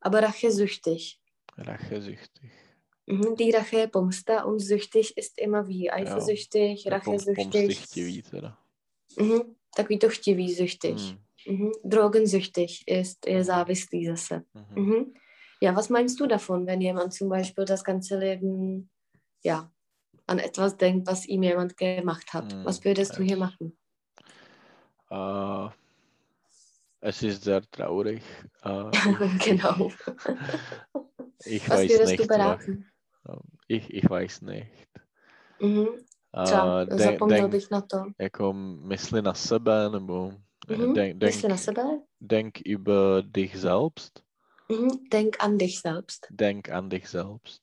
[0.00, 1.20] Aber Rache süchtig.
[1.58, 2.50] rachesüchtig.
[3.06, 3.36] Mhm.
[3.36, 7.34] Die Rache pomsta und süchtig ist immer wie eifersüchtig, Pom- rachesüchtig.
[7.36, 8.58] pomstychtivý teda.
[9.18, 9.54] Mhm.
[9.76, 10.98] Takový to chtivý, süchtig.
[10.98, 11.72] Hm, Mhm.
[11.84, 14.44] Drogensüchtig ist je závislý zase.
[14.54, 14.74] mhm.
[14.76, 15.14] Mhm.
[15.62, 18.90] Ja, was meinst du davon, wenn jemand zum Beispiel das ganze Leben
[19.44, 19.72] ja,
[20.26, 22.52] an etwas denkt, was ihm jemand gemacht hat?
[22.52, 23.28] Hm, Was würdest du ja.
[23.28, 23.78] hier machen?
[25.10, 25.68] Äh,
[27.00, 28.22] es ist sehr traurig.
[29.44, 29.90] Genau.
[31.46, 32.22] Ich Was weiß würdest nicht.
[32.22, 32.84] du beraten?
[33.24, 33.38] was-
[33.68, 34.88] Ich, ich weiß nicht.
[35.60, 35.86] Mhm.
[36.44, 38.04] Třeba, Uh, de, zapomněl denk, bych na to.
[38.18, 40.32] jako mysli na sebe, nebo
[40.68, 40.94] Mhm.
[40.94, 41.82] denk, Mysli na denk, sebe.
[42.20, 44.22] denk über dich selbst.
[44.68, 44.88] Mhm.
[45.12, 46.26] Denk an dich selbst.
[46.30, 47.62] Denk an dich selbst.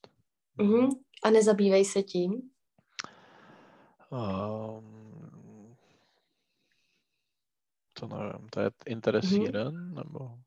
[0.57, 0.89] Mhm.
[1.23, 2.49] A nezabývej se tím.
[4.11, 5.04] Um,
[7.99, 10.37] to nevím, to je interessieren, nebo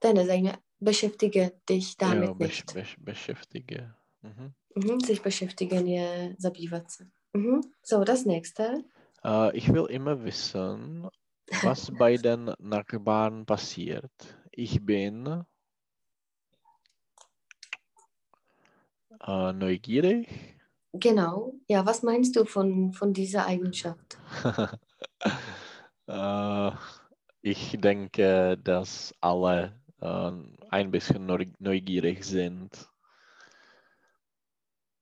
[0.00, 0.58] To je nezajímavé.
[0.80, 2.74] Beschäftige dich damit jo, beš, nicht.
[2.74, 3.94] beš, beschäftige.
[4.22, 4.52] Mhm.
[4.76, 5.00] Mhm.
[5.00, 7.04] Sich beschäftigen je zabývat se.
[7.36, 7.60] Mhm.
[7.84, 8.84] So, das nächste.
[9.24, 11.08] Uh, ich will immer wissen,
[11.62, 14.12] was bei den Nachbarn passiert.
[14.52, 15.44] Ich bin
[19.28, 20.28] uh, neugierig.
[20.92, 21.52] Genau.
[21.68, 24.16] Ja, was meinst du von, von dieser Eigenschaft?
[26.10, 26.72] Äh,
[27.42, 30.32] ich denke, dass alle äh,
[30.70, 32.70] ein bisschen neu- neugierig sind.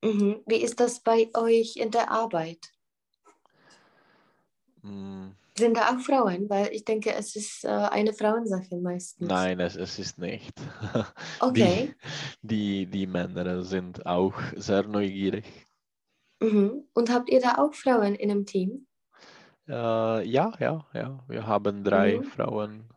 [0.02, 0.42] Mhm.
[0.46, 2.72] Wie ist das bei euch in der Arbeit?
[4.84, 6.48] Mm, Sind da auch Frauen?
[6.48, 9.28] Weil ich denke, es ist äh, eine Frauensache meistens.
[9.28, 10.54] nein, es, es ist nicht.
[11.40, 11.90] Okay.
[11.90, 11.94] Die,
[12.42, 15.44] die, die Männer sind auch sehr neugierig.
[16.40, 16.88] Mhm.
[16.94, 18.87] Und habt ihr da auch Frauen in einem Team?
[19.68, 21.24] Äh, ja, ja, ja.
[21.28, 22.24] Wir haben drei Mhm.
[22.24, 22.88] Frauen.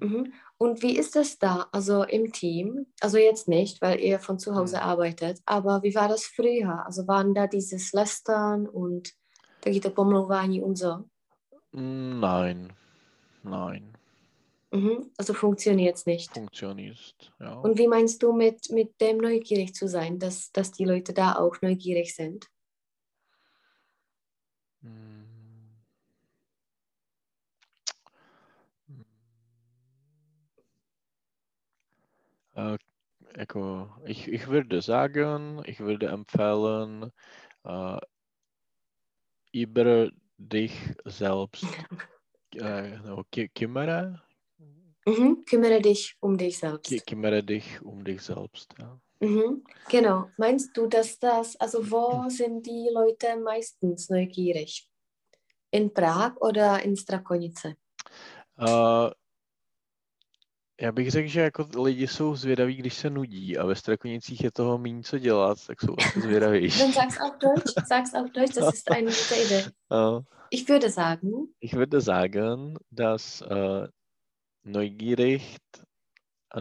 [0.00, 0.32] Mhm.
[0.58, 2.86] Und wie ist das da, also im Team?
[3.00, 4.82] Also jetzt nicht, weil ihr von zu Hause Mhm.
[4.82, 6.86] arbeitet, aber wie war das früher?
[6.86, 9.12] Also waren da dieses Lästern und
[9.60, 11.04] taky to pomlouvání und so?
[11.72, 12.72] Nein,
[13.42, 13.96] nein.
[14.72, 15.10] Mhm.
[15.18, 16.32] Also funktioniert es nicht.
[16.32, 17.14] funktioniert.
[17.40, 17.54] Ja.
[17.58, 21.34] Und wie meinst du mit, mit dem neugierig zu sein, dass, dass die Leute da
[21.36, 22.46] auch neugierig sind?
[24.82, 25.21] Mm.
[32.54, 32.76] Äh,
[33.38, 37.10] jako, ich, ich würde sagen, ich würde empfehlen,
[37.64, 37.98] äh,
[39.52, 40.72] über dich
[41.04, 41.64] selbst
[42.54, 44.22] äh, no, kü- kümmere,
[45.04, 45.44] Mhm.
[45.44, 46.92] Kümmere dich um dich selbst.
[46.92, 48.72] kü- kümmere dich um dich selbst.
[48.78, 49.00] Ja.
[49.20, 49.64] Mhm.
[49.88, 50.30] Genau.
[50.36, 54.88] Meinst du, dass das, also wo sind die Leute meistens neugierig?
[55.72, 57.76] In Prag oder in Strakonice?
[58.58, 59.10] Uh,
[60.82, 64.50] já bych řekl, že jako lidi jsou zvědaví, když se nudí a ve Strakonicích je
[64.50, 66.68] toho méně co dělat, tak jsou asi zvědaví.
[66.78, 67.86] Dann sag's auf Deutsch.
[67.86, 69.64] Sag's auf Deutsch, das ist eine gute Idee.
[69.90, 71.30] Uh, Ich würde sagen,
[71.60, 73.86] ich würde sagen, dass uh,
[74.64, 75.56] neugierig,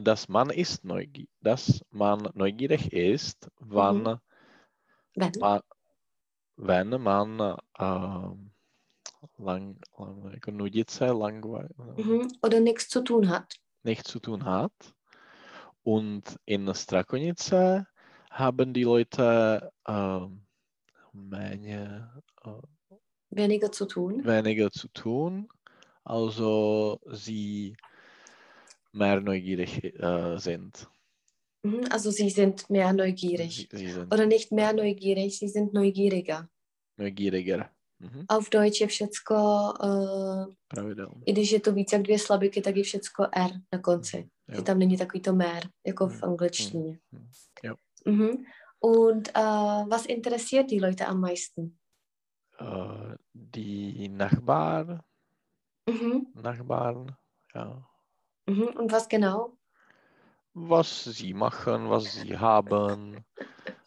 [0.02, 4.20] dass man ist neugierig, dass man neugierig ist, wann, Mhm.
[5.16, 5.32] wenn.
[5.40, 5.60] man,
[6.58, 8.38] wenn man uh,
[9.38, 11.68] lang, lang, jako nudit se, langwe,
[11.98, 12.28] Mhm.
[12.42, 13.56] Oder nichts zu tun hat.
[13.84, 14.72] Nichts zu tun hat.
[15.84, 17.86] Und in Strakonice
[18.30, 20.46] haben die Leute ähm,
[21.14, 22.10] méně,
[22.46, 22.50] äh,
[23.32, 24.24] Weniger zu tun.
[24.26, 25.48] weniger zu tun,
[26.04, 27.76] also sie
[28.92, 30.88] mehr neugierig äh, sind.
[31.64, 31.86] Mhm.
[31.90, 33.68] Also sie sind mehr neugierig.
[33.72, 36.50] Sie, sie sind Oder nicht mehr neugierig, sie sind neugieriger.
[36.98, 37.70] neugieriger.
[38.02, 38.26] Mhm.
[38.30, 39.36] A v Deutsch je všecko,
[39.84, 41.22] uh, Pravidelně.
[41.26, 44.30] i když je to více jak dvě slabiky, tak je všecko R na konci.
[44.48, 44.56] Jo.
[44.56, 46.24] Že tam není takový to mer, jako v Mhm.
[46.24, 47.00] angličtině.
[47.12, 47.28] Mhm.
[47.64, 47.76] Jo.
[48.06, 48.30] Mhm.
[48.80, 51.76] Und uh, was interessiert die Leute am meisten?
[52.62, 55.04] Äh, die Nachbar,
[55.90, 56.22] Mhm.
[56.44, 57.08] Nachbarn,
[57.56, 57.84] ja.
[58.50, 58.64] Mhm.
[58.80, 59.52] Und was genau?
[60.54, 63.24] was sie machen, was sie haben,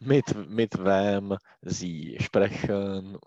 [0.00, 3.18] mit, mit wem sie sprechen,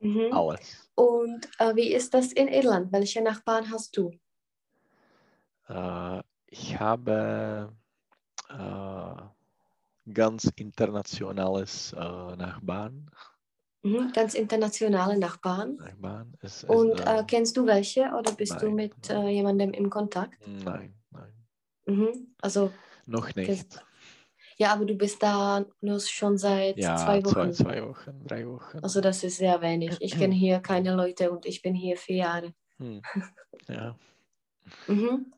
[0.00, 0.32] Mhm.
[0.32, 0.90] alles.
[0.94, 2.92] Und äh, wie ist das in Irland?
[2.92, 4.10] Welche Nachbarn hast du?
[5.68, 7.72] Äh, ich habe
[8.48, 9.14] äh,
[10.12, 11.96] ganz internationales äh,
[12.36, 13.10] Nachbarn.
[13.82, 14.12] Mhm.
[14.12, 15.78] Ganz internationale Nachbarn.
[15.78, 16.34] Nachbarn.
[16.42, 19.26] Es, es, Und äh, äh, kennst du welche oder bist du nein, mit nein.
[19.26, 20.42] äh, jemandem im Kontakt?
[20.64, 21.32] nein, nein,
[21.86, 22.34] Mhm.
[22.42, 22.70] Also,
[23.06, 23.80] noch nicht.
[24.60, 27.52] Ja, aber du bist da nur schon seit Ja, zwei Wochen.
[27.54, 28.78] zwei, zwei Wochen, drei Wochen.
[28.82, 29.96] Also das ist sehr wenig.
[30.00, 32.54] Ich kenne hier keine Leute und ich bin hier vier Jahre.
[32.78, 33.00] Hm.
[33.68, 33.96] Ja.
[34.86, 35.32] Mhm.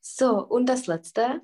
[0.00, 1.40] So, und das letzte.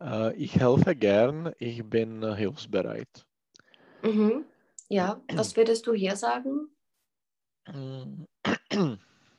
[0.00, 3.26] Äh, ich helfe gern, ich bin hilfsbereit.
[4.02, 4.44] Mhm.
[4.88, 6.68] Ja, was würdest du hier sagen?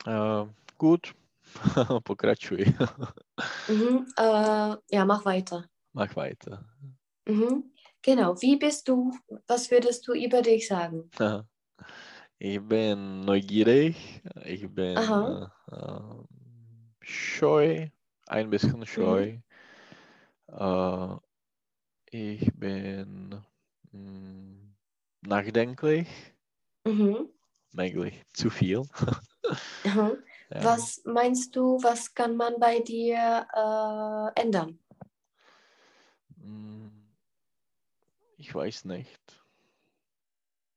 [0.06, 0.46] Äh,
[0.78, 1.16] gut,
[2.04, 2.66] pokračuj.
[3.70, 4.08] Mhm.
[4.18, 5.70] Äh, ja, mach weiter.
[5.94, 6.66] Mach weiter.
[7.26, 7.72] Mhm.
[8.02, 9.14] Genau, wie bist du?
[9.48, 11.12] Was würdest du über dich sagen?
[12.40, 16.24] Ich bin neugierig, ich bin äh, äh,
[17.02, 17.90] scheu,
[18.28, 19.40] ein bisschen scheu.
[20.48, 21.16] Äh,
[22.12, 23.42] ich bin
[23.92, 24.76] mm,
[25.22, 26.08] nachdenklich,
[26.86, 27.30] Mhm.
[27.74, 28.84] möglich zu viel.
[29.86, 30.24] Mhm.
[30.50, 30.66] Ja.
[30.66, 34.80] Was meinst du, was kann man bei dir äh, ändern?
[36.44, 36.88] Mm,
[38.38, 39.44] Ich weiß nicht.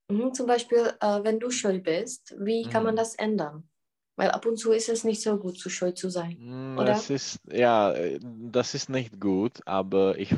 [0.08, 0.34] Mhm.
[0.34, 2.98] Zum Beispiel, äh, wenn du scheu bist, wie kann man Mhm.
[2.98, 3.68] das ändern?
[4.16, 6.36] Weil ab und zu ist es nicht so gut, zu scheu zu sein.
[6.38, 6.90] Mm, Oder?
[6.90, 8.18] Es ist, ja, äh,
[8.50, 10.34] das ist nicht gut, aber ich,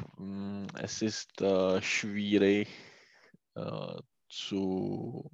[0.80, 2.68] es ist äh, schwierig
[3.54, 5.30] äh, zu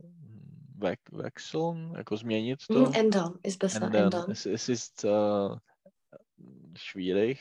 [0.79, 2.87] we wechseln, jako změnit to.
[2.87, 2.93] Mhm.
[2.95, 4.05] Ändern ist besser, ändern.
[4.07, 4.31] ändern.
[4.31, 5.05] Es, es ist
[6.77, 7.39] schwierig,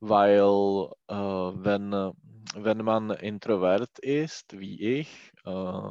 [0.00, 2.12] weil äh, wenn, äh,
[2.54, 5.90] wenn man introvert ist, wie ich, äh,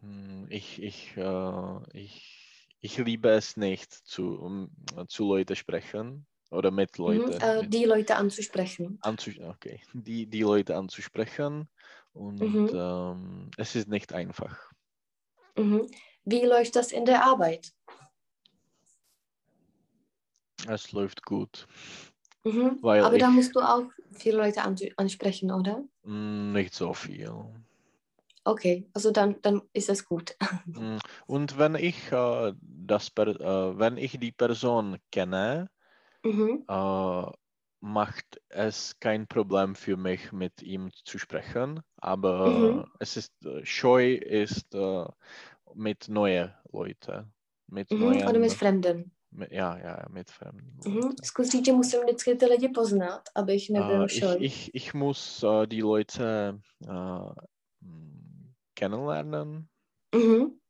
[0.00, 4.70] mm, ich, ich, äh, ich, ich liebe es nicht, zu, um,
[5.08, 7.30] zu Leuten sprechen oder mit Mhm.
[7.30, 7.40] Leuten.
[7.40, 9.02] Äh, mit die Leute anzusprechen.
[9.02, 11.68] anzu okay, die, die Leute anzusprechen.
[12.12, 12.70] Und Mhm.
[12.72, 14.72] ähm, es ist nicht einfach.
[15.56, 15.86] Mhm.
[16.24, 17.72] Wie läuft das in der Arbeit?
[20.66, 21.66] Es läuft gut.
[22.44, 22.82] Mhm.
[22.82, 25.84] Weil Aber da ich- musst du auch viele Leute an ansprechen, oder?
[26.04, 27.32] Mm, Nicht so viel.
[28.44, 30.36] Okay, also dann, dann ist es gut.
[30.74, 35.70] Mm, Und wenn ich, äh, das äh, wenn ich die Person kenne,
[36.24, 36.64] Mhm.
[36.68, 37.26] äh,
[37.80, 41.80] macht es kein Problem für mich, mit ihm zu sprechen.
[41.96, 42.90] Aber Mhm.
[42.98, 45.04] es ist äh, scheu ist äh,
[45.74, 47.32] mit neuen Leuten.
[47.68, 48.22] Mit Mhm.
[48.26, 49.12] Oder mit neuen, Fremden.
[49.50, 50.76] Ja, ja, mit fremden.
[50.78, 51.16] Leuten.
[51.24, 55.42] Zkus říct, že musím vždycky ty lidi poznat, abych nebyl Äh, ich, ich, ich muss
[55.42, 56.60] äh, die Leute
[57.82, 59.68] m, kennenlernen,
[60.14, 60.60] Mhm.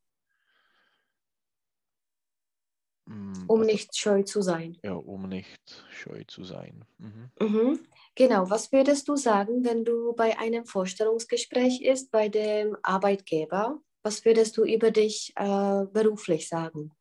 [3.06, 4.78] m, Um also, nicht scheu zu sein.
[4.84, 6.84] ja, um nicht scheu zu sein.
[6.98, 7.32] Mhm.
[7.40, 7.86] Mhm.
[8.14, 13.80] Genau, was würdest du sagen, wenn du bei einem Vorstellungsgespräch ist bei dem Arbeitgeber?
[14.02, 16.92] Was würdest du über dich äh, beruflich sagen?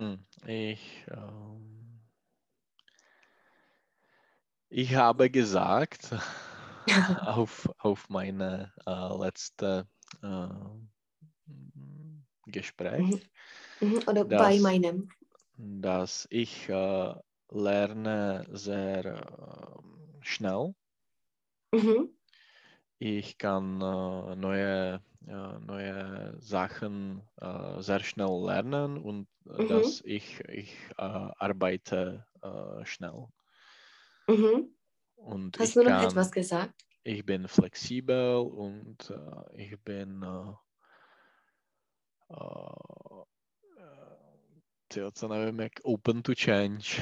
[0.00, 2.00] Hm, Ich, ähm,
[4.68, 6.14] ich habe gesagt
[7.20, 9.88] auf, auf meine äh, letzte
[10.22, 10.48] äh,
[12.46, 13.30] Gespräch,
[13.80, 14.00] Mhm.
[14.06, 15.08] Oder bei dass, meinem.
[15.56, 17.14] dass ich äh,
[17.50, 19.82] lerne sehr äh,
[20.22, 20.74] schnell.
[21.72, 22.10] Mhm.
[23.00, 29.68] Ich kann äh, neue, äh, neue Sachen äh, sehr schnell lernen und Mhm.
[29.68, 33.28] dass ich, ich äh, arbeite äh, schnell.
[34.28, 34.74] Mhm.
[35.16, 36.74] Und Hast ich du noch kann, etwas gesagt?
[37.04, 40.22] ich bin flexibel und äh, ich bin
[45.14, 47.00] co nevím, jak open to change.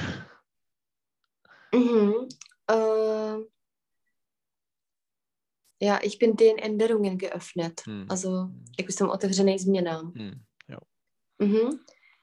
[1.73, 2.27] Mhm.
[2.67, 3.39] Äh,
[5.81, 7.83] ja, ich bin den Änderungen geöffnet.
[7.85, 8.05] Hm.
[8.09, 8.65] Also, Hm.
[8.79, 10.11] jak jsem otevřený změnám.
[10.15, 10.77] Hm, jo.
[11.39, 11.79] Mhm.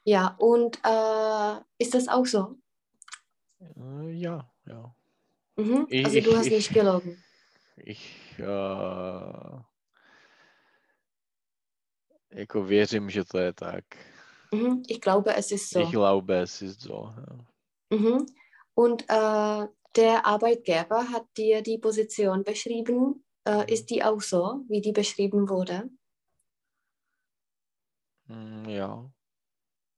[0.07, 2.57] Ja, und äh, ist das auch so?
[3.61, 4.95] Äh, ja, ja.
[5.57, 5.87] Mhm.
[5.91, 7.25] Ich, Also, du ich, hast nicht ich, gelogen.
[7.77, 9.61] ich äh,
[12.31, 13.85] jako věřím, že to je tak.
[14.53, 14.83] Mhm.
[14.89, 15.81] Ich glaube, es ist so.
[15.81, 17.13] Ich glaube, es ist so.
[17.17, 17.47] Ja.
[17.91, 18.27] Mhm.
[18.75, 23.25] Und äh, der Arbeitgeber hat dir die Position beschrieben.
[23.45, 23.73] Äh, Mhm.
[23.73, 25.91] ist die auch so, wie die beschrieben wurde?
[28.29, 29.11] Hm, ja.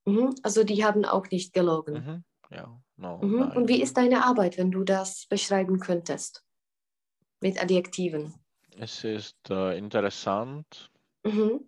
[0.08, 0.34] Mhm.
[0.42, 1.94] Also, die haben auch nicht gelogen.
[1.94, 2.24] Mhm.
[2.56, 3.52] Ja, no, Mhm.
[3.56, 6.44] Und wie ist deine Arbeit, wenn du das beschreiben könntest?
[7.40, 8.34] Mit Adjektiven.
[8.76, 10.90] Es ist äh, interessant.
[11.24, 11.58] Äh,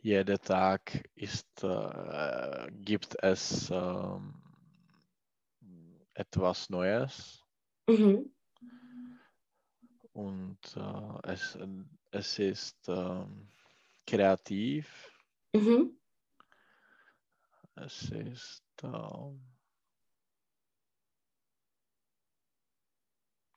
[0.00, 4.34] jeder Tag ist, äh, gibt es ähm,
[6.14, 7.44] etwas Neues
[7.88, 8.32] Mhm.
[10.12, 11.58] und äh, es,
[12.10, 13.48] es ist ähm,
[14.06, 15.10] kreativ.
[15.54, 15.96] Mhm.
[17.76, 19.40] Es ist ähm,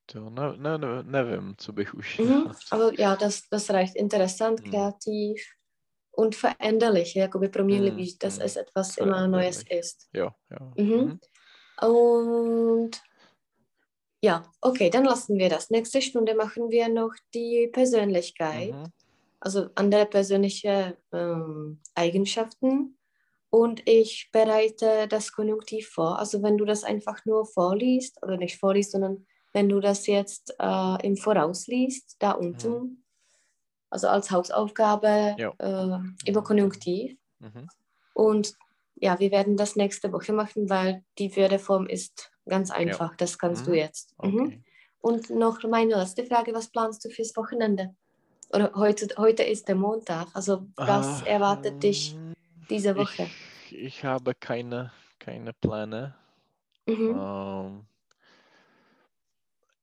[0.08, 2.52] to ne, ne, ne, nevím, co bych už Mhm.
[2.72, 3.96] Aber ja, das, das reicht.
[3.96, 4.72] Interessant, Mhm.
[4.72, 5.41] kreativ
[6.12, 8.46] und veränderlich, jakoby proměnlivý, Mhm, dass mhm.
[8.46, 10.10] es etwas immer Neues ist.
[10.14, 10.72] Ja, ja.
[10.78, 11.20] Mhm.
[11.82, 13.02] Und
[14.22, 15.70] ja, okay, dann lassen wir das.
[15.70, 18.91] Nächste Stunde machen wir noch die Persönlichkeit, Mhm.
[19.46, 22.98] Also andere persönliche ähm, Eigenschaften.
[23.52, 26.20] Und ich bereite das Konjunktiv vor.
[26.20, 30.54] Also wenn du das einfach nur vorliest, oder nicht vorliest, sondern wenn du das jetzt
[30.60, 33.06] äh, im Voraus liest, da unten,
[33.89, 37.18] also als Hausaufgabe äh, über Konjunktiv.
[37.39, 37.68] Mhm.
[38.16, 38.54] Und
[38.96, 43.16] ja, wir werden das nächste Woche machen, weil die Wörterform ist ganz einfach.
[43.16, 43.78] Das kannst du Mhm.
[43.78, 44.16] jetzt.
[44.22, 44.39] Mhm.
[44.39, 44.64] Okay.
[45.00, 47.96] Und noch meine letzte Frage, was planst du fürs Wochenende?
[48.56, 50.30] Oder heute, heute ist der Montag.
[50.34, 52.16] Also was Ah, erwartet dich
[52.70, 53.28] diese Woche?
[53.28, 56.16] Ich, ich habe keine, keine Pläne.
[56.88, 57.12] Mhm.
[57.12, 57.88] Ähm,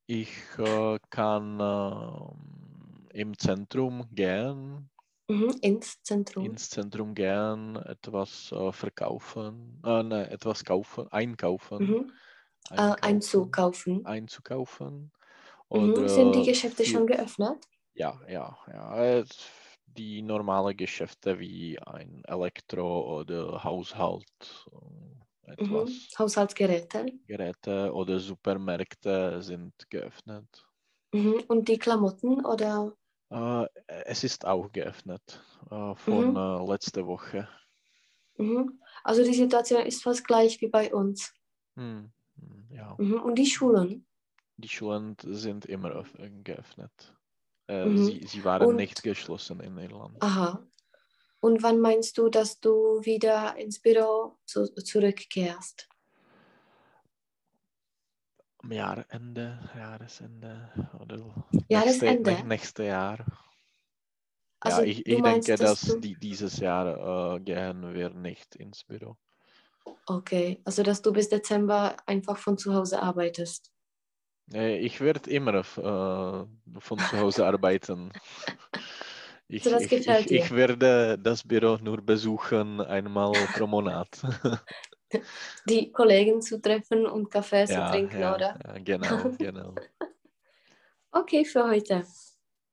[0.07, 4.91] ich äh, kann ähm, im Zentrum gehen,
[5.29, 5.57] Mhm.
[5.63, 6.45] Ins Zentrum.
[6.45, 12.13] ins Zentrum gehen, etwas äh, verkaufen, äh, ne, etwas kaufen, einkaufen, Mhm.
[12.71, 14.05] Äh, einzukaufen.
[14.05, 15.13] einzukaufen.
[15.73, 15.95] Mhm.
[15.95, 17.67] Oder Sind die Geschäfte für- schon geöffnet?
[17.97, 19.25] Ja, ja, ja.
[19.87, 24.67] Die normale Geschäfte wie ein Elektro- oder Haushalt,
[25.59, 25.87] Mhm.
[25.87, 27.07] etwas Haushaltsgeräte.
[27.27, 30.65] Geräte oder Supermärkte sind geöffnet.
[31.15, 31.45] Mhm.
[31.49, 32.95] Und die Klamotten oder?
[33.31, 36.37] Äh, es ist auch geöffnet äh, von Mhm.
[36.37, 37.49] äh, letzter Woche.
[38.37, 38.83] Mhm.
[39.05, 41.33] Also die Situation ist fast gleich wie bei uns.
[41.77, 43.21] Hm, hm, Ja, Mhm.
[43.21, 44.07] Und die Schulen?
[44.57, 47.15] die Schulen sind immer öff- geöffnet.
[47.73, 48.05] Äh, Mhm.
[48.05, 50.23] sie, sie waren Und- nicht geschlossen in Irland.
[50.23, 50.63] Aha.
[51.41, 55.89] Und wann meinst du, dass du wieder ins Büro zu, zurückkehrst?
[58.59, 60.71] Am Jahresende, Jahresende
[61.01, 61.19] oder
[61.69, 62.31] Jahresende?
[62.31, 63.25] Nächste, nächste Jahr.
[64.61, 68.55] Also ja, ich, ich meinst, denke, dass dass die, dieses Jahr äh, gehen wir nicht
[68.55, 69.17] ins Büro.
[70.07, 73.72] Okay, also dass du bis Dezember einfach von zu Hause arbeitest.
[74.51, 78.13] Ich werde immer äh, von zu Hause arbeiten.
[79.49, 84.09] Ich, So, ich, ich, ich werde das Büro nur besuchen einmal pro Monat.
[85.69, 88.59] Die Kollegen zu treffen und Kaffee zu ja, trinken, ja, oder?
[88.65, 89.75] ja, genau, genau.
[91.13, 92.05] Okay, für heute.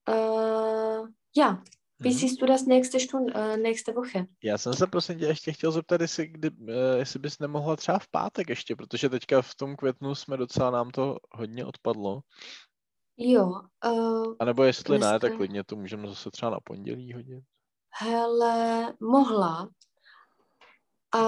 [0.06, 1.02] Äh,
[1.32, 1.62] ja,
[2.00, 4.26] wie siehst du das nächste Stunde, äh, nächste Woche?
[4.44, 7.98] Já jsem se prosím tě ještě chtěl zeptat, jestli, kdy, eh, jestli bys nemohla třeba
[7.98, 12.20] v pátek ještě, protože teďka v tom květnu jsme docela, nám to hodně odpadlo.
[13.22, 13.46] Jo,
[13.86, 17.44] uh, A nebo jestli ne, tak dneska- klidně to můžeme zase třeba na pondělí hodit.
[18.02, 19.68] hele, mohla.
[21.12, 21.18] A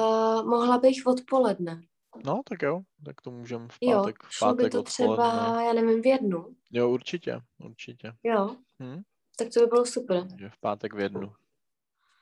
[0.42, 1.80] mohla bych odpoledne.
[2.24, 5.64] No, tak jo, tak to můžeme v Jo, pátek, v šlo by to třeba, odpoledne.
[5.64, 6.54] já nevím, v jednu.
[6.70, 8.12] Jo, určitě, určitě.
[8.22, 9.02] Jo, Hm?
[9.36, 10.26] Tak to by bylo super.
[10.38, 11.32] Že v pátek v jednu,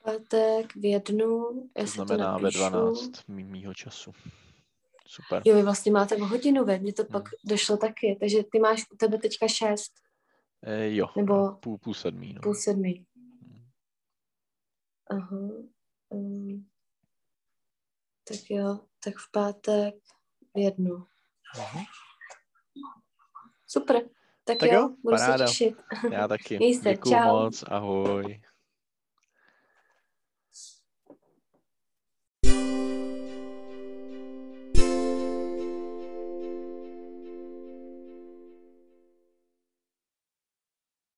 [0.04, 1.44] Pátek v jednu,
[1.76, 2.58] já to si to znamená ve napíšu.
[2.58, 4.12] 12 mý, mýho času.
[5.06, 5.42] Super.
[5.44, 6.78] Jo, vy vlastně máte v hodinu, ve?
[6.78, 7.12] Mně to Hmm.
[7.12, 9.92] pak došlo taky, takže ty máš u tebe teďka šest,
[10.62, 12.32] E, jo, Nebo- půl, půl sedmý.
[12.34, 12.40] No.
[12.42, 13.04] půl sedmi.
[15.10, 15.38] Aha.
[16.10, 16.68] Um,
[18.28, 19.94] tak jo, tak v pátek
[20.54, 20.96] v jednu.
[21.56, 21.84] Mhm.
[23.66, 23.96] Super,
[24.50, 25.46] tak, Tak jo, jo, budu paráda.
[25.46, 25.74] se těšit.
[26.12, 26.56] Já taky.
[26.58, 27.24] Měj se, Děkuju čau.
[27.42, 28.40] moc, ahoj.